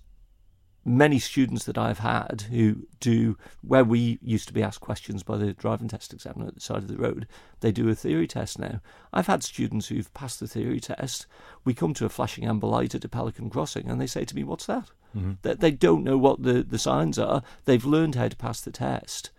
many 0.85 1.19
students 1.19 1.65
that 1.65 1.77
I've 1.77 1.99
had 1.99 2.47
who 2.51 2.87
do 2.99 3.37
where 3.61 3.85
we 3.85 4.19
used 4.23 4.49
to 4.49 4.55
be 4.55 4.63
asked 4.63 4.81
questions 4.81 5.23
by 5.23 5.37
the 5.37 5.53
driving 5.53 5.89
test 5.89 6.13
examiner 6.13 6.49
at 6.49 6.55
the 6.55 6.61
side 6.61 6.79
of 6.79 6.89
the 6.89 6.97
road. 6.97 7.27
They 7.61 7.73
do 7.73 7.89
a 7.89 7.95
theory 7.95 8.27
test 8.27 8.59
now. 8.59 8.81
I've 9.13 9.27
had 9.27 9.43
students 9.43 9.89
who've 9.89 10.13
passed 10.15 10.41
the 10.41 10.49
theory 10.49 10.81
test. 10.81 11.27
We 11.65 11.75
come 11.75 11.95
to 11.95 12.07
a 12.07 12.11
flashing 12.11 12.45
amber 12.45 12.67
light 12.67 12.95
at 12.95 13.05
a 13.05 13.09
Pelican 13.09 13.51
Crossing, 13.51 13.89
and 13.89 14.01
they 14.01 14.07
say 14.07 14.25
to 14.25 14.35
me, 14.35 14.45
"What's 14.45 14.67
that?" 14.67 14.91
Mm-hmm. 15.17 15.33
That 15.43 15.61
they 15.61 15.71
don't 15.71 16.05
know 16.05 16.19
what 16.19 16.43
the 16.43 16.63
the 16.63 16.79
signs 16.79 17.19
are. 17.19 17.43
They've 17.65 17.85
learned 17.85 18.15
how 18.15 18.29
to 18.29 18.37
pass 18.37 18.61
the 18.61 18.73
test, 18.73 19.31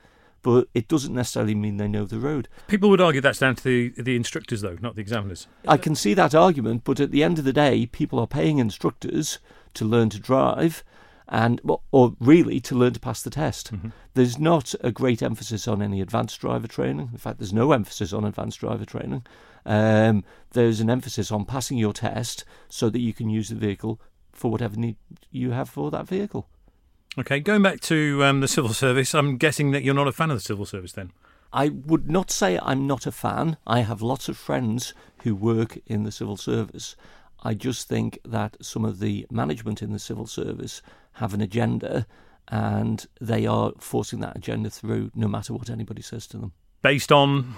but 0.42 0.68
it 0.74 0.88
doesn't 0.88 1.14
necessarily 1.14 1.56
mean 1.56 1.78
they 1.78 1.88
know 1.88 2.06
the 2.06 2.20
road. 2.20 2.48
People 2.68 2.90
would 2.90 3.02
argue 3.02 3.22
that's 3.22 3.40
down 3.40 3.56
to 3.56 3.64
the, 3.64 4.02
the 4.02 4.16
instructors, 4.16 4.62
though, 4.62 4.78
not 4.82 4.96
the 4.96 5.02
examiners. 5.02 5.48
I 5.68 5.78
can 5.78 5.96
see 5.96 6.14
that 6.14 6.36
argument, 6.36 6.84
but 6.84 7.00
at 7.00 7.12
the 7.12 7.24
end 7.24 7.40
of 7.40 7.46
the 7.46 7.54
day, 7.54 7.86
people 7.86 8.20
are 8.20 8.28
paying 8.28 8.58
instructors 8.58 9.40
to 9.76 9.86
learn 9.86 10.10
to 10.10 10.20
drive. 10.20 10.84
And 11.32 11.62
or 11.92 12.16
really 12.20 12.60
to 12.62 12.74
learn 12.74 12.94
to 12.94 13.00
pass 13.00 13.22
the 13.22 13.30
test. 13.30 13.72
Mm-hmm. 13.72 13.90
There's 14.16 14.40
not 14.40 14.74
a 14.82 14.92
great 14.92 15.22
emphasis 15.22 15.68
on 15.68 15.80
any 15.80 16.02
advanced 16.02 16.42
driver 16.42 16.68
training. 16.68 17.10
In 17.12 17.20
fact, 17.20 17.38
there's 17.38 17.54
no 17.54 17.72
emphasis 17.72 18.14
on 18.14 18.26
advanced 18.26 18.62
driver 18.62 18.84
training. 18.84 19.28
Um, 19.64 20.24
there's 20.54 20.80
an 20.80 20.90
emphasis 20.90 21.32
on 21.32 21.46
passing 21.46 21.78
your 21.78 21.94
test 21.94 22.46
so 22.68 22.90
that 22.90 23.00
you 23.00 23.14
can 23.14 23.30
use 23.30 23.50
the 23.50 23.56
vehicle 23.56 24.02
for 24.34 24.50
whatever 24.50 24.76
need 24.76 24.96
you 25.30 25.52
have 25.52 25.70
for 25.70 25.92
that 25.92 26.08
vehicle. 26.08 26.48
Okay, 27.18 27.40
going 27.40 27.64
back 27.64 27.80
to 27.82 28.24
um, 28.24 28.40
the 28.40 28.48
civil 28.48 28.74
service, 28.74 29.16
I'm 29.16 29.38
guessing 29.38 29.72
that 29.72 29.84
you're 29.84 29.96
not 29.96 30.08
a 30.08 30.12
fan 30.12 30.30
of 30.30 30.38
the 30.38 30.42
civil 30.42 30.66
service 30.66 30.92
then. 30.92 31.12
I 31.52 31.70
would 31.70 32.10
not 32.10 32.30
say 32.30 32.60
I'm 32.62 32.86
not 32.86 33.08
a 33.08 33.12
fan. 33.12 33.58
I 33.66 33.80
have 33.80 34.04
lots 34.04 34.30
of 34.30 34.38
friends 34.38 34.94
who 35.24 35.34
work 35.34 35.80
in 35.88 36.04
the 36.04 36.12
civil 36.12 36.38
service. 36.38 36.96
I 37.42 37.56
just 37.56 37.88
think 37.88 38.20
that 38.24 38.58
some 38.62 38.86
of 38.86 39.00
the 39.00 39.26
management 39.32 39.82
in 39.82 39.92
the 39.92 40.00
civil 40.00 40.28
service 40.28 40.84
have 41.14 41.34
an 41.34 41.42
agenda 41.42 42.06
and 42.50 43.06
they 43.20 43.48
are 43.48 43.74
forcing 43.80 44.20
that 44.20 44.36
agenda 44.36 44.70
through 44.70 45.12
no 45.16 45.28
matter 45.28 45.54
what 45.54 45.70
anybody 45.70 46.02
says 46.04 46.28
to 46.28 46.38
them. 46.38 46.52
Based 46.82 47.12
on 47.12 47.56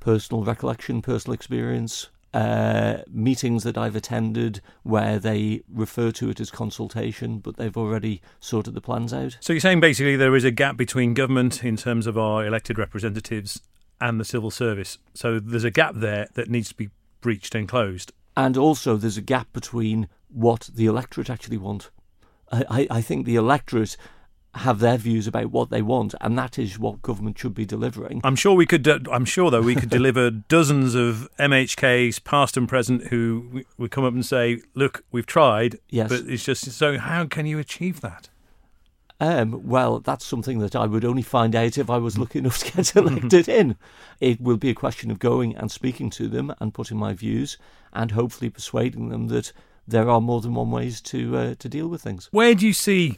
personal 0.00 0.42
recollection, 0.42 1.02
personal 1.02 1.34
experience, 1.34 2.08
uh, 2.34 2.98
meetings 3.10 3.62
that 3.64 3.76
I've 3.76 3.96
attended 3.96 4.60
where 4.82 5.18
they 5.18 5.62
refer 5.68 6.10
to 6.12 6.30
it 6.30 6.40
as 6.40 6.50
consultation, 6.50 7.38
but 7.38 7.56
they've 7.56 7.76
already 7.76 8.22
sorted 8.40 8.74
the 8.74 8.80
plans 8.80 9.12
out. 9.12 9.36
So 9.40 9.52
you're 9.52 9.60
saying 9.60 9.80
basically 9.80 10.16
there 10.16 10.36
is 10.36 10.44
a 10.44 10.50
gap 10.50 10.76
between 10.76 11.14
government 11.14 11.62
in 11.62 11.76
terms 11.76 12.06
of 12.06 12.16
our 12.16 12.46
elected 12.46 12.78
representatives 12.78 13.60
and 14.00 14.18
the 14.18 14.24
civil 14.24 14.50
service. 14.50 14.98
So 15.14 15.38
there's 15.38 15.64
a 15.64 15.70
gap 15.70 15.94
there 15.96 16.28
that 16.34 16.48
needs 16.48 16.70
to 16.70 16.74
be 16.74 16.90
breached 17.20 17.54
and 17.54 17.68
closed. 17.68 18.12
And 18.36 18.56
also 18.56 18.96
there's 18.96 19.18
a 19.18 19.22
gap 19.22 19.52
between 19.52 20.08
what 20.28 20.70
the 20.74 20.86
electorate 20.86 21.30
actually 21.30 21.58
want. 21.58 21.90
I, 22.50 22.86
I 22.90 23.00
think 23.00 23.24
the 23.24 23.36
electorate 23.36 23.96
have 24.54 24.80
their 24.80 24.98
views 24.98 25.26
about 25.26 25.46
what 25.50 25.70
they 25.70 25.80
want, 25.80 26.14
and 26.20 26.38
that 26.38 26.58
is 26.58 26.78
what 26.78 27.00
government 27.00 27.38
should 27.38 27.54
be 27.54 27.64
delivering. 27.64 28.20
I'm 28.22 28.36
sure 28.36 28.54
we 28.54 28.66
could. 28.66 28.86
Uh, 28.86 28.98
I'm 29.10 29.24
sure 29.24 29.50
though 29.50 29.62
we 29.62 29.74
could 29.74 29.90
deliver 29.90 30.30
dozens 30.30 30.94
of 30.94 31.28
MHKs, 31.38 32.22
past 32.24 32.56
and 32.56 32.68
present, 32.68 33.08
who 33.08 33.64
would 33.78 33.90
come 33.90 34.04
up 34.04 34.12
and 34.12 34.24
say, 34.24 34.60
"Look, 34.74 35.04
we've 35.10 35.26
tried, 35.26 35.78
yes. 35.88 36.08
but 36.08 36.20
it's 36.28 36.44
just 36.44 36.70
so. 36.72 36.98
How 36.98 37.26
can 37.26 37.46
you 37.46 37.58
achieve 37.58 38.00
that?" 38.02 38.28
Um, 39.20 39.68
well, 39.68 40.00
that's 40.00 40.24
something 40.24 40.58
that 40.58 40.74
I 40.74 40.84
would 40.84 41.04
only 41.04 41.22
find 41.22 41.54
out 41.54 41.78
if 41.78 41.88
I 41.88 41.96
was 41.96 42.18
lucky 42.18 42.40
enough 42.40 42.58
to 42.58 42.72
get 42.72 42.96
elected 42.96 43.48
in. 43.48 43.76
It 44.20 44.40
will 44.40 44.56
be 44.56 44.68
a 44.68 44.74
question 44.74 45.12
of 45.12 45.20
going 45.20 45.56
and 45.56 45.70
speaking 45.70 46.10
to 46.10 46.26
them 46.26 46.52
and 46.60 46.74
putting 46.74 46.98
my 46.98 47.14
views, 47.14 47.56
and 47.92 48.10
hopefully 48.10 48.50
persuading 48.50 49.08
them 49.08 49.28
that 49.28 49.52
there 49.88 50.10
are 50.10 50.20
more 50.20 50.40
than 50.40 50.54
one 50.54 50.70
ways 50.70 51.00
to 51.00 51.36
uh, 51.36 51.54
to 51.58 51.68
deal 51.70 51.88
with 51.88 52.02
things. 52.02 52.28
Where 52.32 52.54
do 52.54 52.66
you 52.66 52.74
see? 52.74 53.16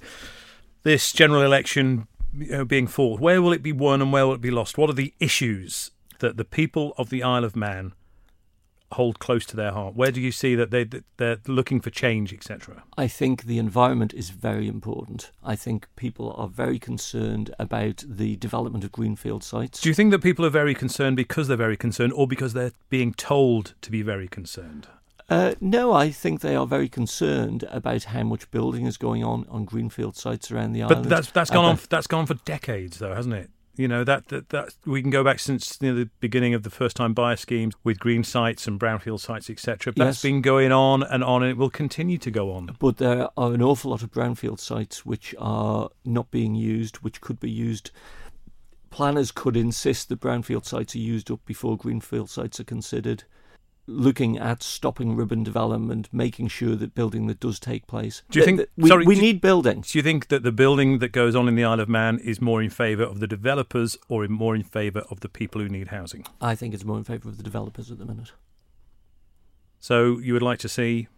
This 0.84 1.12
general 1.12 1.42
election 1.42 2.06
you 2.36 2.50
know, 2.50 2.64
being 2.64 2.86
fought? 2.86 3.20
Where 3.20 3.42
will 3.42 3.52
it 3.52 3.62
be 3.62 3.72
won 3.72 4.00
and 4.00 4.12
where 4.12 4.26
will 4.26 4.34
it 4.34 4.40
be 4.40 4.50
lost? 4.50 4.78
What 4.78 4.90
are 4.90 4.94
the 4.94 5.14
issues 5.18 5.90
that 6.20 6.36
the 6.36 6.44
people 6.44 6.94
of 6.96 7.10
the 7.10 7.22
Isle 7.22 7.44
of 7.44 7.56
Man 7.56 7.92
hold 8.92 9.18
close 9.18 9.44
to 9.46 9.56
their 9.56 9.72
heart? 9.72 9.94
Where 9.94 10.12
do 10.12 10.20
you 10.20 10.30
see 10.30 10.54
that 10.54 10.70
they 10.70 10.88
they're 11.16 11.38
looking 11.46 11.80
for 11.80 11.90
change, 11.90 12.32
etc.? 12.32 12.84
I 12.96 13.08
think 13.08 13.44
the 13.44 13.58
environment 13.58 14.14
is 14.14 14.30
very 14.30 14.68
important. 14.68 15.30
I 15.42 15.56
think 15.56 15.88
people 15.96 16.32
are 16.36 16.48
very 16.48 16.78
concerned 16.78 17.54
about 17.58 18.04
the 18.06 18.36
development 18.36 18.84
of 18.84 18.92
greenfield 18.92 19.42
sites. 19.42 19.80
Do 19.80 19.88
you 19.88 19.94
think 19.94 20.10
that 20.12 20.22
people 20.22 20.46
are 20.46 20.50
very 20.50 20.74
concerned 20.74 21.16
because 21.16 21.48
they're 21.48 21.56
very 21.56 21.76
concerned, 21.76 22.12
or 22.14 22.28
because 22.28 22.52
they're 22.52 22.72
being 22.88 23.12
told 23.14 23.74
to 23.82 23.90
be 23.90 24.02
very 24.02 24.28
concerned? 24.28 24.88
Uh, 25.28 25.54
no, 25.60 25.92
I 25.92 26.10
think 26.10 26.40
they 26.40 26.54
are 26.54 26.66
very 26.66 26.88
concerned 26.88 27.64
about 27.70 28.04
how 28.04 28.22
much 28.24 28.50
building 28.50 28.86
is 28.86 28.98
going 28.98 29.24
on 29.24 29.46
on 29.48 29.64
greenfield 29.64 30.16
sites 30.16 30.50
around 30.50 30.72
the 30.72 30.82
but 30.82 30.90
island. 30.90 31.02
But 31.04 31.16
that's 31.16 31.30
that's 31.30 31.50
gone 31.50 31.64
on 31.64 31.78
that's 31.88 32.06
gone 32.06 32.26
for 32.26 32.34
decades, 32.34 32.98
though, 32.98 33.14
hasn't 33.14 33.34
it? 33.34 33.50
You 33.76 33.88
know 33.88 34.04
that 34.04 34.28
that, 34.28 34.50
that 34.50 34.74
we 34.84 35.00
can 35.00 35.10
go 35.10 35.24
back 35.24 35.40
since 35.40 35.78
you 35.80 35.90
know, 35.90 35.98
the 35.98 36.10
beginning 36.20 36.52
of 36.52 36.62
the 36.62 36.70
first 36.70 36.94
time 36.94 37.14
buyer 37.14 37.36
schemes 37.36 37.74
with 37.82 37.98
green 37.98 38.22
sites 38.22 38.66
and 38.66 38.78
brownfield 38.78 39.20
sites, 39.20 39.48
etc. 39.48 39.94
That's 39.96 40.18
yes. 40.18 40.22
been 40.22 40.42
going 40.42 40.72
on 40.72 41.02
and 41.02 41.24
on, 41.24 41.42
and 41.42 41.50
it 41.50 41.56
will 41.56 41.70
continue 41.70 42.18
to 42.18 42.30
go 42.30 42.52
on. 42.52 42.76
But 42.78 42.98
there 42.98 43.28
are 43.36 43.52
an 43.52 43.62
awful 43.62 43.92
lot 43.92 44.02
of 44.02 44.12
brownfield 44.12 44.60
sites 44.60 45.06
which 45.06 45.34
are 45.38 45.88
not 46.04 46.30
being 46.30 46.54
used, 46.54 46.96
which 46.98 47.22
could 47.22 47.40
be 47.40 47.50
used. 47.50 47.90
Planners 48.90 49.32
could 49.32 49.56
insist 49.56 50.08
that 50.10 50.20
brownfield 50.20 50.66
sites 50.66 50.94
are 50.94 50.98
used 50.98 51.30
up 51.30 51.44
before 51.46 51.76
greenfield 51.76 52.30
sites 52.30 52.60
are 52.60 52.64
considered 52.64 53.24
looking 53.86 54.38
at 54.38 54.62
stopping 54.62 55.14
ribbon 55.14 55.42
development, 55.42 56.08
making 56.12 56.48
sure 56.48 56.74
that 56.76 56.94
building 56.94 57.26
that 57.26 57.40
does 57.40 57.58
take 57.60 57.86
place. 57.86 58.22
Do 58.30 58.38
you 58.38 58.44
think 58.44 58.62
we, 58.76 58.88
sorry, 58.88 59.04
we 59.04 59.18
need 59.18 59.40
building? 59.40 59.82
Do 59.82 59.98
you 59.98 60.02
think 60.02 60.28
that 60.28 60.42
the 60.42 60.52
building 60.52 60.98
that 61.00 61.12
goes 61.12 61.34
on 61.34 61.48
in 61.48 61.54
the 61.54 61.64
Isle 61.64 61.80
of 61.80 61.88
Man 61.88 62.18
is 62.18 62.40
more 62.40 62.62
in 62.62 62.70
favour 62.70 63.02
of 63.04 63.20
the 63.20 63.26
developers 63.26 63.96
or 64.08 64.26
more 64.28 64.54
in 64.54 64.62
favour 64.62 65.00
of 65.10 65.20
the 65.20 65.28
people 65.28 65.60
who 65.60 65.68
need 65.68 65.88
housing? 65.88 66.24
I 66.40 66.54
think 66.54 66.74
it's 66.74 66.84
more 66.84 66.98
in 66.98 67.04
favour 67.04 67.28
of 67.28 67.36
the 67.36 67.42
developers 67.42 67.90
at 67.90 67.98
the 67.98 68.06
minute. 68.06 68.32
So 69.80 70.18
you 70.18 70.32
would 70.32 70.42
like 70.42 70.60
to 70.60 70.68
see? 70.68 71.08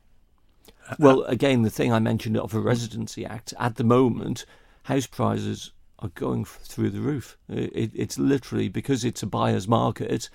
Uh, 0.89 0.97
well, 0.99 1.23
again, 1.25 1.63
the 1.63 1.71
thing 1.71 1.93
I 1.93 2.01
mentioned 2.01 2.37
of 2.37 2.53
a 2.53 2.61
residency 2.61 3.25
act 3.25 3.55
at 3.61 3.77
the 3.77 3.85
moment, 3.85 4.45
house 4.85 5.07
prices 5.07 5.71
are 6.01 6.09
going 6.09 6.45
through 6.45 6.91
the 6.91 7.01
roof. 7.01 7.39
It, 7.49 7.93
it's 7.95 8.19
literally 8.19 8.69
because 8.69 9.05
it's 9.05 9.23
a 9.23 9.27
buyer's 9.27 9.69
market 9.69 10.29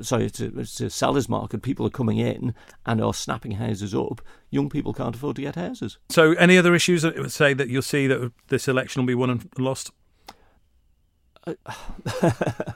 sorry, 0.00 0.26
it's 0.26 0.80
a, 0.80 0.90
seller's 0.90 1.28
market. 1.28 1.62
People 1.62 1.86
are 1.86 1.90
coming 1.90 2.18
in 2.18 2.54
and 2.86 3.00
are 3.00 3.14
snapping 3.14 3.52
houses 3.52 3.94
up. 3.94 4.22
Young 4.50 4.68
people 4.68 4.92
can't 4.92 5.14
afford 5.14 5.36
to 5.36 5.42
get 5.42 5.56
houses. 5.56 5.98
So, 6.08 6.32
any 6.32 6.56
other 6.56 6.74
issues 6.74 7.02
that 7.02 7.16
would 7.16 7.32
say 7.32 7.54
that 7.54 7.68
you'll 7.68 7.82
see 7.82 8.06
that 8.06 8.32
this 8.48 8.68
election 8.68 9.02
will 9.02 9.06
be 9.06 9.14
won 9.14 9.30
and 9.30 9.48
lost? 9.58 9.90
Uh, 11.46 11.54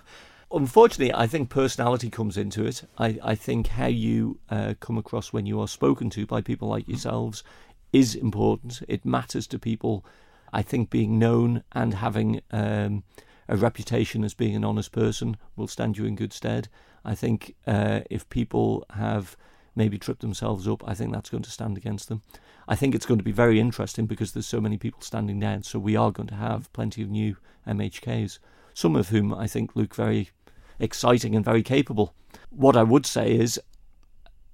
unfortunately, 0.53 1.15
I 1.15 1.27
think 1.27 1.49
personality 1.49 2.11
comes 2.11 2.37
into 2.37 2.67
it. 2.67 2.85
I, 2.99 3.19
I 3.23 3.35
think 3.35 3.69
how 3.69 3.87
you 3.87 4.39
uh, 4.51 4.75
come 4.81 4.99
across 4.99 5.33
when 5.33 5.47
you 5.47 5.61
are 5.61 5.69
spoken 5.69 6.11
to 6.11 6.27
by 6.27 6.43
people 6.43 6.69
like 6.69 6.89
yourselves 6.89 7.43
is 7.93 8.15
important. 8.15 8.83
It 8.87 9.05
matters 9.05 9.47
to 9.49 9.59
people. 9.59 10.05
I 10.53 10.63
think 10.63 10.91
being 10.91 11.19
known 11.19 11.63
and 11.73 11.95
having 11.95 12.41
um, 12.51 13.05
a 13.49 13.57
reputation 13.57 14.25
as 14.25 14.35
being 14.35 14.55
an 14.55 14.65
honest 14.65 14.93
person 14.93 15.37
will 15.57 15.69
stand 15.69 15.97
you 15.97 16.05
in 16.05 16.17
good 16.17 16.33
stead. 16.33 16.69
I 17.09 17.15
think 17.15 17.55
uh, 17.67 18.01
if 18.11 18.29
people 18.29 18.85
have 18.91 19.35
maybe 19.75 19.97
tripped 19.97 20.21
themselves 20.21 20.69
up, 20.69 20.87
I 20.87 20.93
think 20.93 21.11
that's 21.11 21.31
going 21.31 21.43
to 21.43 21.51
stand 21.51 21.79
against 21.79 22.11
them. 22.11 22.21
I 22.69 22.77
think 22.77 22.95
it's 22.95 23.07
going 23.07 23.17
to 23.17 23.25
be 23.25 23.33
very 23.33 23.59
interesting 23.59 24.05
because 24.05 24.33
there's 24.33 24.47
so 24.47 24.61
many 24.61 24.77
people 24.77 25.01
standing 25.01 25.41
down, 25.41 25.63
so 25.63 25.79
we 25.79 25.97
are 25.97 26.13
going 26.13 26.29
to 26.29 26.35
have 26.35 26.71
plenty 26.75 27.03
of 27.03 27.09
new 27.09 27.39
MHKs, 27.67 28.41
some 28.75 28.95
of 28.95 29.09
whom 29.09 29.33
I 29.33 29.47
think 29.47 29.75
look 29.75 29.95
very 29.95 30.29
exciting 30.79 31.35
and 31.35 31.43
very 31.43 31.63
capable. 31.63 32.15
What 32.51 32.77
I 32.77 32.83
would 32.83 33.07
say 33.07 33.33
is, 33.33 33.59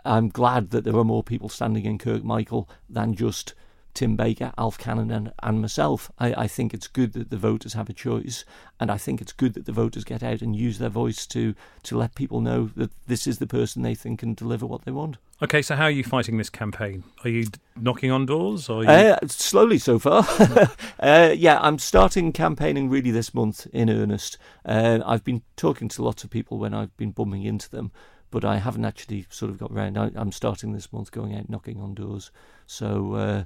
I'm 0.04 0.28
glad 0.28 0.70
that 0.70 0.84
there 0.84 0.96
are 0.96 1.04
more 1.04 1.24
people 1.24 1.48
standing 1.48 1.84
in 1.86 1.98
Kirkmichael 1.98 2.68
than 2.88 3.16
just 3.16 3.54
Tim 3.94 4.16
Baker, 4.16 4.52
Alf 4.58 4.76
Cannon, 4.76 5.10
and, 5.10 5.32
and 5.42 5.60
myself. 5.60 6.10
I, 6.18 6.34
I, 6.34 6.46
think 6.48 6.74
it's 6.74 6.88
good 6.88 7.12
that 7.12 7.30
the 7.30 7.36
voters 7.36 7.74
have 7.74 7.88
a 7.88 7.92
choice, 7.92 8.44
and 8.80 8.90
I 8.90 8.98
think 8.98 9.20
it's 9.20 9.32
good 9.32 9.54
that 9.54 9.66
the 9.66 9.72
voters 9.72 10.02
get 10.02 10.22
out 10.22 10.42
and 10.42 10.54
use 10.54 10.78
their 10.78 10.88
voice 10.88 11.26
to 11.28 11.54
to 11.84 11.96
let 11.96 12.14
people 12.14 12.40
know 12.40 12.70
that 12.76 12.90
this 13.06 13.26
is 13.26 13.38
the 13.38 13.46
person 13.46 13.82
they 13.82 13.94
think 13.94 14.20
can 14.20 14.34
deliver 14.34 14.66
what 14.66 14.84
they 14.84 14.90
want. 14.90 15.16
Okay, 15.42 15.62
so 15.62 15.76
how 15.76 15.84
are 15.84 15.90
you 15.90 16.04
fighting 16.04 16.38
this 16.38 16.50
campaign? 16.50 17.04
Are 17.24 17.30
you 17.30 17.46
knocking 17.76 18.10
on 18.10 18.26
doors? 18.26 18.68
Or 18.68 18.82
you... 18.82 18.88
uh, 18.88 19.18
slowly 19.26 19.78
so 19.78 19.98
far. 19.98 20.26
uh, 21.00 21.34
yeah, 21.36 21.58
I'm 21.60 21.78
starting 21.78 22.32
campaigning 22.32 22.88
really 22.88 23.10
this 23.10 23.32
month 23.32 23.66
in 23.72 23.90
earnest. 23.90 24.38
Uh, 24.64 25.00
I've 25.04 25.24
been 25.24 25.42
talking 25.56 25.88
to 25.88 26.02
lots 26.02 26.24
of 26.24 26.30
people 26.30 26.58
when 26.58 26.74
I've 26.74 26.96
been 26.96 27.12
bumming 27.12 27.44
into 27.44 27.70
them 27.70 27.92
but 28.34 28.44
I 28.44 28.56
haven't 28.56 28.84
actually 28.84 29.26
sort 29.30 29.52
of 29.52 29.58
got 29.58 29.70
around. 29.70 29.96
I, 29.96 30.10
am 30.16 30.32
starting 30.32 30.72
this 30.72 30.92
month 30.92 31.12
going 31.12 31.36
out 31.36 31.48
knocking 31.48 31.80
on 31.80 31.94
doors. 31.94 32.32
So 32.66 33.14
uh, 33.14 33.44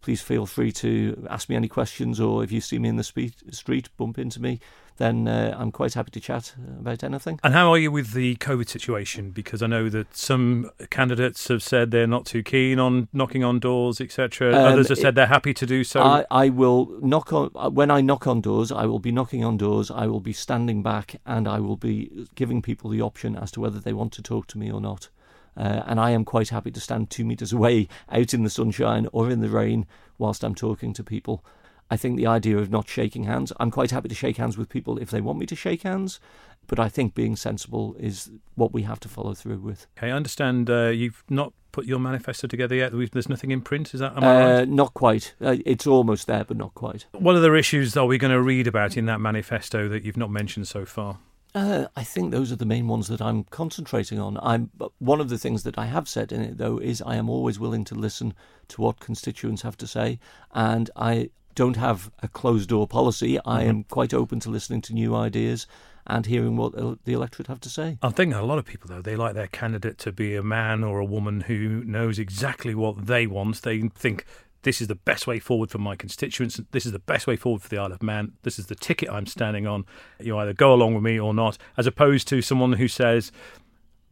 please 0.00 0.22
feel 0.22 0.46
free 0.46 0.72
to 0.72 1.26
ask 1.30 1.48
me 1.48 1.56
any 1.56 1.68
questions, 1.68 2.20
or 2.20 2.42
if 2.42 2.52
you 2.52 2.60
see 2.60 2.78
me 2.78 2.88
in 2.88 2.96
the 2.96 3.04
street, 3.50 3.88
bump 3.96 4.18
into 4.18 4.40
me, 4.40 4.60
then 5.00 5.26
uh, 5.26 5.56
I'm 5.58 5.72
quite 5.72 5.94
happy 5.94 6.10
to 6.10 6.20
chat 6.20 6.54
about 6.78 7.02
anything. 7.02 7.40
And 7.42 7.54
how 7.54 7.70
are 7.72 7.78
you 7.78 7.90
with 7.90 8.12
the 8.12 8.36
COVID 8.36 8.68
situation? 8.68 9.30
Because 9.30 9.62
I 9.62 9.66
know 9.66 9.88
that 9.88 10.14
some 10.14 10.70
candidates 10.90 11.48
have 11.48 11.62
said 11.62 11.90
they're 11.90 12.06
not 12.06 12.26
too 12.26 12.42
keen 12.42 12.78
on 12.78 13.08
knocking 13.12 13.42
on 13.42 13.60
doors, 13.60 14.00
etc. 14.00 14.54
Um, 14.54 14.72
Others 14.72 14.90
have 14.90 14.98
said 14.98 15.14
they're 15.14 15.26
happy 15.26 15.54
to 15.54 15.64
do 15.64 15.84
so. 15.84 16.02
I, 16.02 16.26
I 16.30 16.48
will 16.50 16.98
knock 17.00 17.32
on 17.32 17.48
when 17.74 17.90
I 17.90 18.02
knock 18.02 18.26
on 18.26 18.42
doors. 18.42 18.70
I 18.70 18.84
will 18.84 18.98
be 18.98 19.10
knocking 19.10 19.42
on 19.42 19.56
doors. 19.56 19.90
I 19.90 20.06
will 20.06 20.20
be 20.20 20.34
standing 20.34 20.82
back, 20.82 21.16
and 21.24 21.48
I 21.48 21.60
will 21.60 21.76
be 21.76 22.26
giving 22.34 22.60
people 22.60 22.90
the 22.90 23.00
option 23.00 23.36
as 23.36 23.50
to 23.52 23.60
whether 23.60 23.80
they 23.80 23.94
want 23.94 24.12
to 24.12 24.22
talk 24.22 24.48
to 24.48 24.58
me 24.58 24.70
or 24.70 24.82
not. 24.82 25.08
Uh, 25.56 25.82
and 25.86 26.00
I 26.00 26.10
am 26.10 26.24
quite 26.24 26.50
happy 26.50 26.70
to 26.70 26.80
stand 26.80 27.10
two 27.10 27.24
metres 27.24 27.52
away 27.52 27.88
out 28.10 28.32
in 28.32 28.44
the 28.44 28.50
sunshine 28.50 29.08
or 29.12 29.30
in 29.30 29.40
the 29.40 29.48
rain 29.48 29.86
whilst 30.18 30.44
I'm 30.44 30.54
talking 30.54 30.92
to 30.94 31.04
people. 31.04 31.44
I 31.90 31.96
think 31.96 32.16
the 32.16 32.26
idea 32.26 32.56
of 32.58 32.70
not 32.70 32.88
shaking 32.88 33.24
hands, 33.24 33.52
I'm 33.58 33.70
quite 33.70 33.90
happy 33.90 34.08
to 34.08 34.14
shake 34.14 34.36
hands 34.36 34.56
with 34.56 34.68
people 34.68 34.98
if 34.98 35.10
they 35.10 35.20
want 35.20 35.40
me 35.40 35.46
to 35.46 35.56
shake 35.56 35.82
hands, 35.82 36.20
but 36.68 36.78
I 36.78 36.88
think 36.88 37.14
being 37.14 37.34
sensible 37.34 37.96
is 37.98 38.30
what 38.54 38.72
we 38.72 38.82
have 38.82 39.00
to 39.00 39.08
follow 39.08 39.34
through 39.34 39.58
with. 39.58 39.88
Okay, 39.98 40.08
I 40.08 40.14
understand 40.14 40.70
uh, 40.70 40.88
you've 40.88 41.24
not 41.28 41.52
put 41.72 41.86
your 41.86 41.98
manifesto 41.98 42.46
together 42.46 42.76
yet. 42.76 42.92
There's 43.12 43.28
nothing 43.28 43.50
in 43.50 43.60
print, 43.60 43.92
is 43.92 44.00
that 44.00 44.16
am 44.16 44.22
I 44.22 44.26
uh, 44.26 44.58
right? 44.58 44.68
Not 44.68 44.94
quite. 44.94 45.34
Uh, 45.40 45.56
it's 45.66 45.86
almost 45.86 46.28
there, 46.28 46.44
but 46.44 46.56
not 46.56 46.74
quite. 46.74 47.06
What 47.12 47.34
other 47.34 47.56
issues 47.56 47.96
are 47.96 48.06
we 48.06 48.18
going 48.18 48.32
to 48.32 48.40
read 48.40 48.68
about 48.68 48.96
in 48.96 49.06
that 49.06 49.20
manifesto 49.20 49.88
that 49.88 50.04
you've 50.04 50.16
not 50.16 50.30
mentioned 50.30 50.68
so 50.68 50.84
far? 50.84 51.18
Uh, 51.54 51.86
I 51.96 52.04
think 52.04 52.30
those 52.30 52.52
are 52.52 52.56
the 52.56 52.64
main 52.64 52.86
ones 52.86 53.08
that 53.08 53.20
I'm 53.20 53.44
concentrating 53.44 54.20
on. 54.20 54.38
I'm 54.42 54.70
one 54.98 55.20
of 55.20 55.28
the 55.28 55.38
things 55.38 55.64
that 55.64 55.78
I 55.78 55.86
have 55.86 56.08
said 56.08 56.32
in 56.32 56.40
it 56.40 56.58
though 56.58 56.78
is 56.78 57.02
I 57.02 57.16
am 57.16 57.28
always 57.28 57.58
willing 57.58 57.84
to 57.86 57.94
listen 57.94 58.34
to 58.68 58.80
what 58.80 59.00
constituents 59.00 59.62
have 59.62 59.76
to 59.78 59.86
say, 59.86 60.20
and 60.52 60.90
I 60.94 61.30
don't 61.54 61.76
have 61.76 62.10
a 62.22 62.28
closed 62.28 62.68
door 62.68 62.86
policy. 62.86 63.38
I 63.44 63.62
mm-hmm. 63.62 63.68
am 63.68 63.84
quite 63.84 64.14
open 64.14 64.40
to 64.40 64.50
listening 64.50 64.80
to 64.82 64.94
new 64.94 65.14
ideas 65.14 65.66
and 66.06 66.26
hearing 66.26 66.56
what 66.56 66.72
the 67.04 67.12
electorate 67.12 67.48
have 67.48 67.60
to 67.60 67.68
say. 67.68 67.98
I 68.02 68.10
think 68.10 68.34
a 68.34 68.42
lot 68.42 68.58
of 68.58 68.64
people, 68.64 68.88
though, 68.88 69.02
they 69.02 69.16
like 69.16 69.34
their 69.34 69.46
candidate 69.46 69.98
to 69.98 70.12
be 70.12 70.34
a 70.34 70.42
man 70.42 70.82
or 70.82 70.98
a 70.98 71.04
woman 71.04 71.42
who 71.42 71.84
knows 71.84 72.18
exactly 72.18 72.74
what 72.74 73.06
they 73.06 73.26
want. 73.26 73.62
They 73.62 73.80
think 73.94 74.24
this 74.62 74.80
is 74.80 74.88
the 74.88 74.94
best 74.94 75.26
way 75.26 75.38
forward 75.38 75.70
for 75.70 75.78
my 75.78 75.96
constituents. 75.96 76.60
This 76.72 76.84
is 76.84 76.92
the 76.92 76.98
best 76.98 77.26
way 77.26 77.36
forward 77.36 77.62
for 77.62 77.68
the 77.68 77.78
Isle 77.78 77.92
of 77.92 78.02
Man. 78.02 78.32
This 78.42 78.58
is 78.58 78.66
the 78.66 78.74
ticket 78.74 79.10
I'm 79.10 79.26
standing 79.26 79.66
on. 79.66 79.86
You 80.18 80.36
either 80.38 80.52
go 80.52 80.74
along 80.74 80.94
with 80.94 81.02
me 81.02 81.18
or 81.18 81.32
not, 81.32 81.56
as 81.76 81.86
opposed 81.86 82.28
to 82.28 82.42
someone 82.42 82.74
who 82.74 82.88
says, 82.88 83.32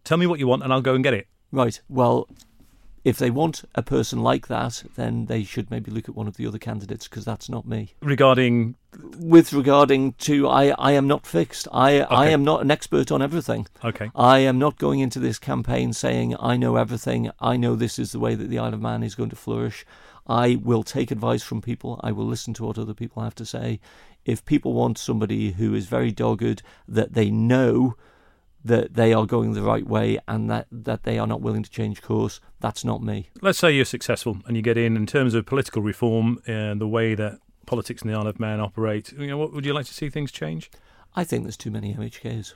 Tell 0.05 0.17
me 0.17 0.27
what 0.27 0.39
you 0.39 0.47
want 0.47 0.63
and 0.63 0.73
I'll 0.73 0.81
go 0.81 0.95
and 0.95 1.05
get 1.05 1.15
it. 1.15 1.29
Right. 1.53 1.81
Well, 1.89 2.29
if 3.05 3.19
they 3.19 3.31
want 3.31 3.65
a 3.75 3.83
person 3.83 4.23
like 4.23 4.49
that, 4.49 4.83
then 4.97 5.27
they 5.27 5.45
should 5.45 5.71
maybe 5.71 5.91
look 5.91 6.09
at 6.09 6.15
one 6.15 6.29
of 6.29 6.37
the 6.37 6.47
other 6.47 6.59
candidates 6.59 7.09
because 7.09 7.25
that's 7.25 7.49
not 7.49 7.67
me. 7.67 7.95
Regarding, 8.03 8.75
with 9.19 9.53
regarding 9.53 10.13
to, 10.15 10.49
I, 10.49 10.75
I 10.79 10.93
am 10.93 11.07
not 11.07 11.27
fixed. 11.27 11.69
I, 11.73 12.01
okay. 12.01 12.15
I 12.15 12.27
am 12.29 12.45
not 12.45 12.63
an 12.63 12.71
expert 12.71 13.11
on 13.11 13.23
everything. 13.23 13.67
Okay. 13.85 14.11
I 14.15 14.41
am 14.41 14.59
not 14.59 14.79
going 14.79 15.01
into 15.01 15.21
this 15.21 15.39
campaign 15.39 15.93
saying 15.93 16.37
I 16.41 16.57
know 16.57 16.77
everything. 16.77 17.31
I 17.41 17.57
know 17.57 17.77
this 17.77 17.99
is 17.99 18.13
the 18.13 18.21
way 18.21 18.35
that 18.35 18.49
the 18.49 18.59
Isle 18.59 18.75
of 18.75 18.81
Man 18.81 19.03
is 19.03 19.15
going 19.15 19.31
to 19.31 19.37
flourish. 19.37 19.85
I 20.27 20.57
will 20.63 20.83
take 20.83 21.11
advice 21.11 21.43
from 21.43 21.63
people. 21.63 21.99
I 22.03 22.13
will 22.13 22.27
listen 22.27 22.53
to 22.55 22.65
what 22.65 22.79
other 22.79 22.95
people 22.95 23.23
have 23.23 23.35
to 23.37 23.47
say. 23.47 23.81
If 24.25 24.45
people 24.45 24.75
want 24.75 24.99
somebody 24.99 25.53
who 25.53 25.75
is 25.75 25.87
very 25.87 26.13
dogged, 26.13 26.63
that 26.87 27.15
they 27.15 27.31
know 27.31 27.97
that 28.65 28.95
they 28.95 29.13
are 29.13 29.27
going 29.27 29.53
the 29.53 29.63
right 29.63 29.87
way 29.87 30.19
and 30.27 30.51
that, 30.51 30.67
that 30.71 31.05
they 31.05 31.19
are 31.19 31.27
not 31.27 31.41
willing 31.41 31.63
to 31.63 31.71
change 31.71 32.03
course, 32.03 32.41
that's 32.61 32.85
not 32.85 33.03
me. 33.03 33.31
Let's 33.41 33.59
say 33.59 33.73
you're 33.73 33.85
successful 33.85 34.39
and 34.47 34.57
you 34.57 34.63
get 34.63 34.77
in 34.77 34.97
in 34.97 35.07
terms 35.07 35.35
of 35.35 35.47
political 35.47 35.83
reform 35.83 36.41
and 36.47 36.81
the 36.81 36.89
way 36.89 37.15
that 37.15 37.39
politics 37.67 38.03
in 38.03 38.09
the 38.09 38.17
Isle 38.17 38.27
of 38.27 38.41
Man 38.41 38.61
operate. 38.61 39.13
You 39.13 39.29
know, 39.29 39.39
what 39.39 39.53
would 39.53 39.65
you 39.65 39.75
like 39.75 39.87
to 39.87 39.95
see 39.95 40.11
things 40.11 40.33
change? 40.33 40.71
I 41.15 41.25
think 41.25 41.45
there's 41.45 41.57
too 41.57 41.71
many 41.71 41.95
MHKs. 41.95 42.55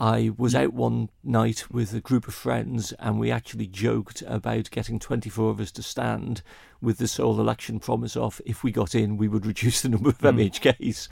I 0.00 0.30
was 0.36 0.54
out 0.54 0.72
one 0.72 1.10
night 1.24 1.70
with 1.72 1.92
a 1.92 2.00
group 2.00 2.28
of 2.28 2.34
friends 2.34 2.92
and 3.00 3.18
we 3.18 3.32
actually 3.32 3.66
joked 3.66 4.22
about 4.28 4.70
getting 4.70 5.00
24 5.00 5.50
of 5.50 5.60
us 5.60 5.72
to 5.72 5.82
stand 5.82 6.42
with 6.80 6.98
the 6.98 7.08
sole 7.08 7.40
election 7.40 7.80
promise 7.80 8.16
of 8.16 8.40
if 8.46 8.62
we 8.62 8.70
got 8.70 8.94
in, 8.94 9.16
we 9.16 9.26
would 9.26 9.44
reduce 9.44 9.82
the 9.82 9.88
number 9.88 10.10
of 10.10 10.18
mm. 10.18 10.50
MHKs. 10.50 11.08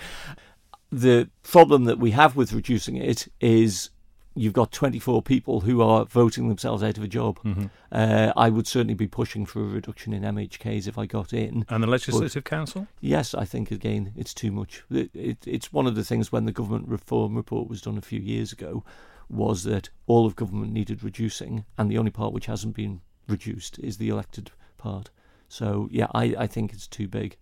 The 0.93 1.29
problem 1.43 1.85
that 1.85 1.99
we 1.99 2.13
have 2.13 2.37
with 2.37 2.53
reducing 2.53 2.97
it 2.97 3.29
is 3.41 3.91
you've 4.37 4.53
got 4.53 4.71
24 4.71 5.23
people 5.23 5.61
who 5.61 5.81
are 5.81 6.05
voting 6.05 6.49
themselves 6.49 6.83
out 6.83 6.99
of 6.99 7.03
a 7.03 7.09
job. 7.09 7.41
Mm-hmm. 7.43 7.67
Uh, 7.91 8.33
I 8.37 8.51
would 8.51 8.67
certainly 8.67 8.95
be 8.95 9.09
pushing 9.09 9.47
for 9.47 9.63
a 9.63 9.67
reduction 9.67 10.13
in 10.13 10.23
MHKs 10.23 10.87
if 10.87 10.99
I 10.99 11.07
got 11.07 11.33
in. 11.33 11.65
And 11.69 11.83
the 11.83 11.89
Legislative 11.89 12.45
but, 12.45 12.51
Council? 12.51 12.87
Yes, 13.01 13.35
I 13.35 13.45
think, 13.45 13.71
again, 13.71 14.13
it's 14.15 14.35
too 14.35 14.53
much. 14.53 14.85
It, 14.91 15.11
it, 15.15 15.39
it's 15.47 15.73
one 15.73 15.87
of 15.87 15.95
the 15.95 16.05
things 16.05 16.31
when 16.31 16.45
the 16.45 16.53
government 16.53 16.87
reform 16.87 17.35
report 17.35 17.69
was 17.69 17.81
done 17.81 17.97
a 17.97 18.03
few 18.03 18.21
years 18.21 18.53
ago 18.53 18.85
was 19.29 19.65
that 19.65 19.89
all 20.07 20.27
of 20.27 20.37
government 20.37 20.73
needed 20.73 21.03
reducing, 21.03 21.65
and 21.77 21.91
the 21.91 21.99
only 21.99 22.13
part 22.13 22.33
which 22.33 22.47
hasn't 22.47 22.77
been 22.77 23.01
reduced 23.27 23.79
is 23.81 23.97
the 23.97 24.09
elected 24.09 24.53
part. 24.79 25.11
So, 25.49 25.89
yeah, 25.91 26.07
I, 26.15 26.35
I 26.39 26.47
think 26.47 26.73
it's 26.73 26.87
too 26.87 27.09
big. 27.09 27.37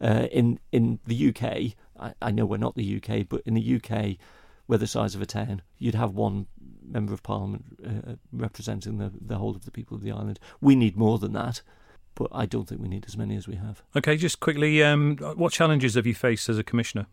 Uh, 0.00 0.28
in 0.30 0.60
in 0.70 1.00
the 1.06 1.28
UK, 1.28 1.74
I, 1.98 2.14
I 2.20 2.30
know 2.30 2.46
we're 2.46 2.56
not 2.56 2.74
the 2.74 2.96
UK, 2.96 3.28
but 3.28 3.42
in 3.44 3.54
the 3.54 3.76
UK, 3.76 4.16
were 4.68 4.78
the 4.78 4.86
size 4.86 5.14
of 5.14 5.22
a 5.22 5.26
town, 5.26 5.62
you'd 5.78 5.94
have 5.94 6.12
one 6.14 6.46
member 6.86 7.12
of 7.12 7.22
parliament 7.22 7.64
uh, 7.84 8.14
representing 8.32 8.98
the, 8.98 9.10
the 9.20 9.36
whole 9.36 9.56
of 9.56 9.64
the 9.64 9.70
people 9.70 9.96
of 9.96 10.02
the 10.02 10.12
island. 10.12 10.38
We 10.60 10.76
need 10.76 10.96
more 10.96 11.18
than 11.18 11.32
that, 11.32 11.62
but 12.14 12.28
I 12.30 12.46
don't 12.46 12.68
think 12.68 12.80
we 12.80 12.88
need 12.88 13.06
as 13.06 13.16
many 13.16 13.34
as 13.34 13.48
we 13.48 13.56
have. 13.56 13.82
Okay, 13.96 14.16
just 14.16 14.40
quickly, 14.40 14.82
um, 14.82 15.16
what 15.16 15.52
challenges 15.52 15.94
have 15.94 16.06
you 16.06 16.14
faced 16.14 16.48
as 16.48 16.58
a 16.58 16.62
commissioner? 16.62 17.06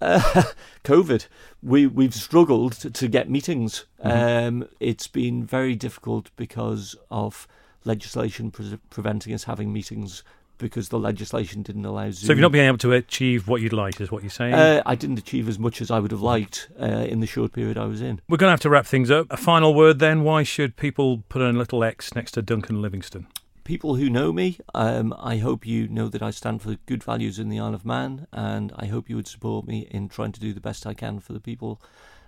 Uh, 0.00 0.42
COVID. 0.84 1.26
We 1.62 1.86
we've 1.86 2.14
struggled 2.14 2.72
to, 2.74 2.90
to 2.90 3.08
get 3.08 3.30
meetings. 3.30 3.86
Mm-hmm. 4.04 4.62
Um, 4.62 4.68
it's 4.80 5.06
been 5.06 5.44
very 5.44 5.76
difficult 5.76 6.30
because 6.36 6.96
of 7.10 7.46
legislation 7.84 8.50
pre- 8.50 8.78
preventing 8.90 9.32
us 9.32 9.44
having 9.44 9.72
meetings 9.72 10.24
because 10.62 10.88
the 10.88 10.98
legislation 10.98 11.62
didn't 11.62 11.84
allow 11.84 12.10
Zoom. 12.10 12.26
So 12.26 12.32
you've 12.32 12.40
not 12.40 12.52
been 12.52 12.66
able 12.66 12.78
to 12.78 12.92
achieve 12.92 13.48
what 13.48 13.60
you'd 13.60 13.74
like, 13.74 14.00
is 14.00 14.10
what 14.10 14.22
you're 14.22 14.30
saying? 14.30 14.54
Uh, 14.54 14.82
I 14.86 14.94
didn't 14.94 15.18
achieve 15.18 15.48
as 15.48 15.58
much 15.58 15.82
as 15.82 15.90
I 15.90 15.98
would 15.98 16.10
have 16.10 16.22
liked 16.22 16.70
uh, 16.80 16.86
in 16.86 17.20
the 17.20 17.26
short 17.26 17.52
period 17.52 17.76
I 17.76 17.84
was 17.84 18.00
in. 18.00 18.22
We're 18.28 18.38
going 18.38 18.48
to 18.48 18.52
have 18.52 18.60
to 18.60 18.70
wrap 18.70 18.86
things 18.86 19.10
up. 19.10 19.26
A 19.28 19.36
final 19.36 19.74
word 19.74 19.98
then. 19.98 20.22
Why 20.22 20.42
should 20.42 20.76
people 20.76 21.24
put 21.28 21.42
a 21.42 21.50
little 21.50 21.84
X 21.84 22.14
next 22.14 22.32
to 22.32 22.42
Duncan 22.42 22.80
Livingstone? 22.80 23.26
People 23.64 23.96
who 23.96 24.08
know 24.08 24.32
me, 24.32 24.58
um, 24.74 25.14
I 25.18 25.36
hope 25.36 25.66
you 25.66 25.86
know 25.86 26.08
that 26.08 26.22
I 26.22 26.30
stand 26.30 26.62
for 26.62 26.76
good 26.86 27.04
values 27.04 27.38
in 27.38 27.48
the 27.48 27.60
Isle 27.60 27.74
of 27.74 27.84
Man, 27.84 28.26
and 28.32 28.72
I 28.76 28.86
hope 28.86 29.10
you 29.10 29.16
would 29.16 29.28
support 29.28 29.66
me 29.66 29.86
in 29.90 30.08
trying 30.08 30.32
to 30.32 30.40
do 30.40 30.52
the 30.52 30.60
best 30.60 30.86
I 30.86 30.94
can 30.94 31.20
for 31.20 31.32
the 31.32 31.40
people. 31.40 31.80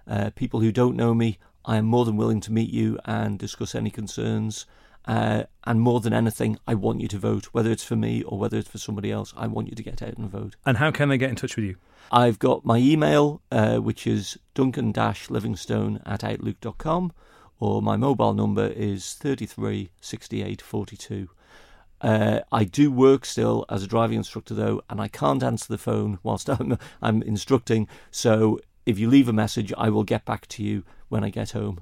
Uh, 0.07 0.31
people 0.37 0.61
who 0.61 0.71
don't 0.71 0.97
know 0.97 1.15
me, 1.15 1.39
I 1.65 1.77
am 1.77 1.87
more 1.87 2.05
than 2.05 2.17
willing 2.17 2.41
to 2.43 2.53
meet 2.53 2.71
you 2.71 2.99
and 3.05 3.39
discuss 3.39 3.75
any 3.75 3.91
concerns. 3.91 4.67
Uh, 5.07 5.45
and 5.65 5.81
more 5.81 6.01
than 6.01 6.13
anything, 6.13 6.59
I 6.67 6.75
want 6.75 7.01
you 7.01 7.09
to 7.09 7.19
vote, 7.19 7.47
whether 7.53 7.71
it's 7.71 7.85
for 7.85 7.97
me 7.97 8.23
or 8.23 8.39
whether 8.39 8.57
it's 8.57 8.69
for 8.69 8.79
somebody 8.79 9.11
else. 9.11 9.35
I 9.37 9.47
want 9.47 9.69
you 9.69 9.75
to 9.75 9.83
get 9.83 10.03
out 10.03 10.17
and 10.17 10.31
vote. 10.31 10.57
And 10.65 10.79
how 10.79 10.91
can 10.91 11.09
they 11.09 11.19
get 11.19 11.31
in 11.31 11.37
touch 11.37 11.57
with 11.57 11.65
you? 11.67 11.77
I've 12.11 12.39
got 12.39 12.65
my 12.65 12.79
email, 12.79 13.41
uh, 13.51 13.79
which 13.79 14.07
is 14.07 14.39
duncan-livingstone 14.55 16.01
at 16.07 16.25
outlook.com, 16.25 17.13
or 17.59 17.83
my 17.83 17.97
mobile 17.97 18.35
number 18.35 18.67
is 18.67 19.15
33 19.15 19.91
68 20.01 20.61
42. 20.61 21.29
Uh, 22.01 22.41
I 22.53 22.65
do 22.65 22.91
work 22.91 23.25
still 23.25 23.65
as 23.71 23.83
a 23.83 23.87
driving 23.87 24.19
instructor, 24.19 24.55
though, 24.55 24.83
and 24.91 25.01
I 25.01 25.09
can't 25.09 25.43
answer 25.43 25.67
the 25.69 25.79
phone 25.79 26.19
whilst 26.23 26.51
I'm, 26.51 26.79
I'm 27.01 27.23
instructing. 27.23 27.89
So 28.11 28.61
if 28.85 28.99
you 28.99 29.09
leave 29.09 29.29
a 29.29 29.33
message, 29.33 29.73
I 29.79 29.89
will 29.89 30.05
get 30.05 30.25
back 30.25 30.47
to 30.49 30.63
you 30.63 30.85
when 31.09 31.25
I 31.25 31.31
get 31.31 31.53
home. 31.53 31.81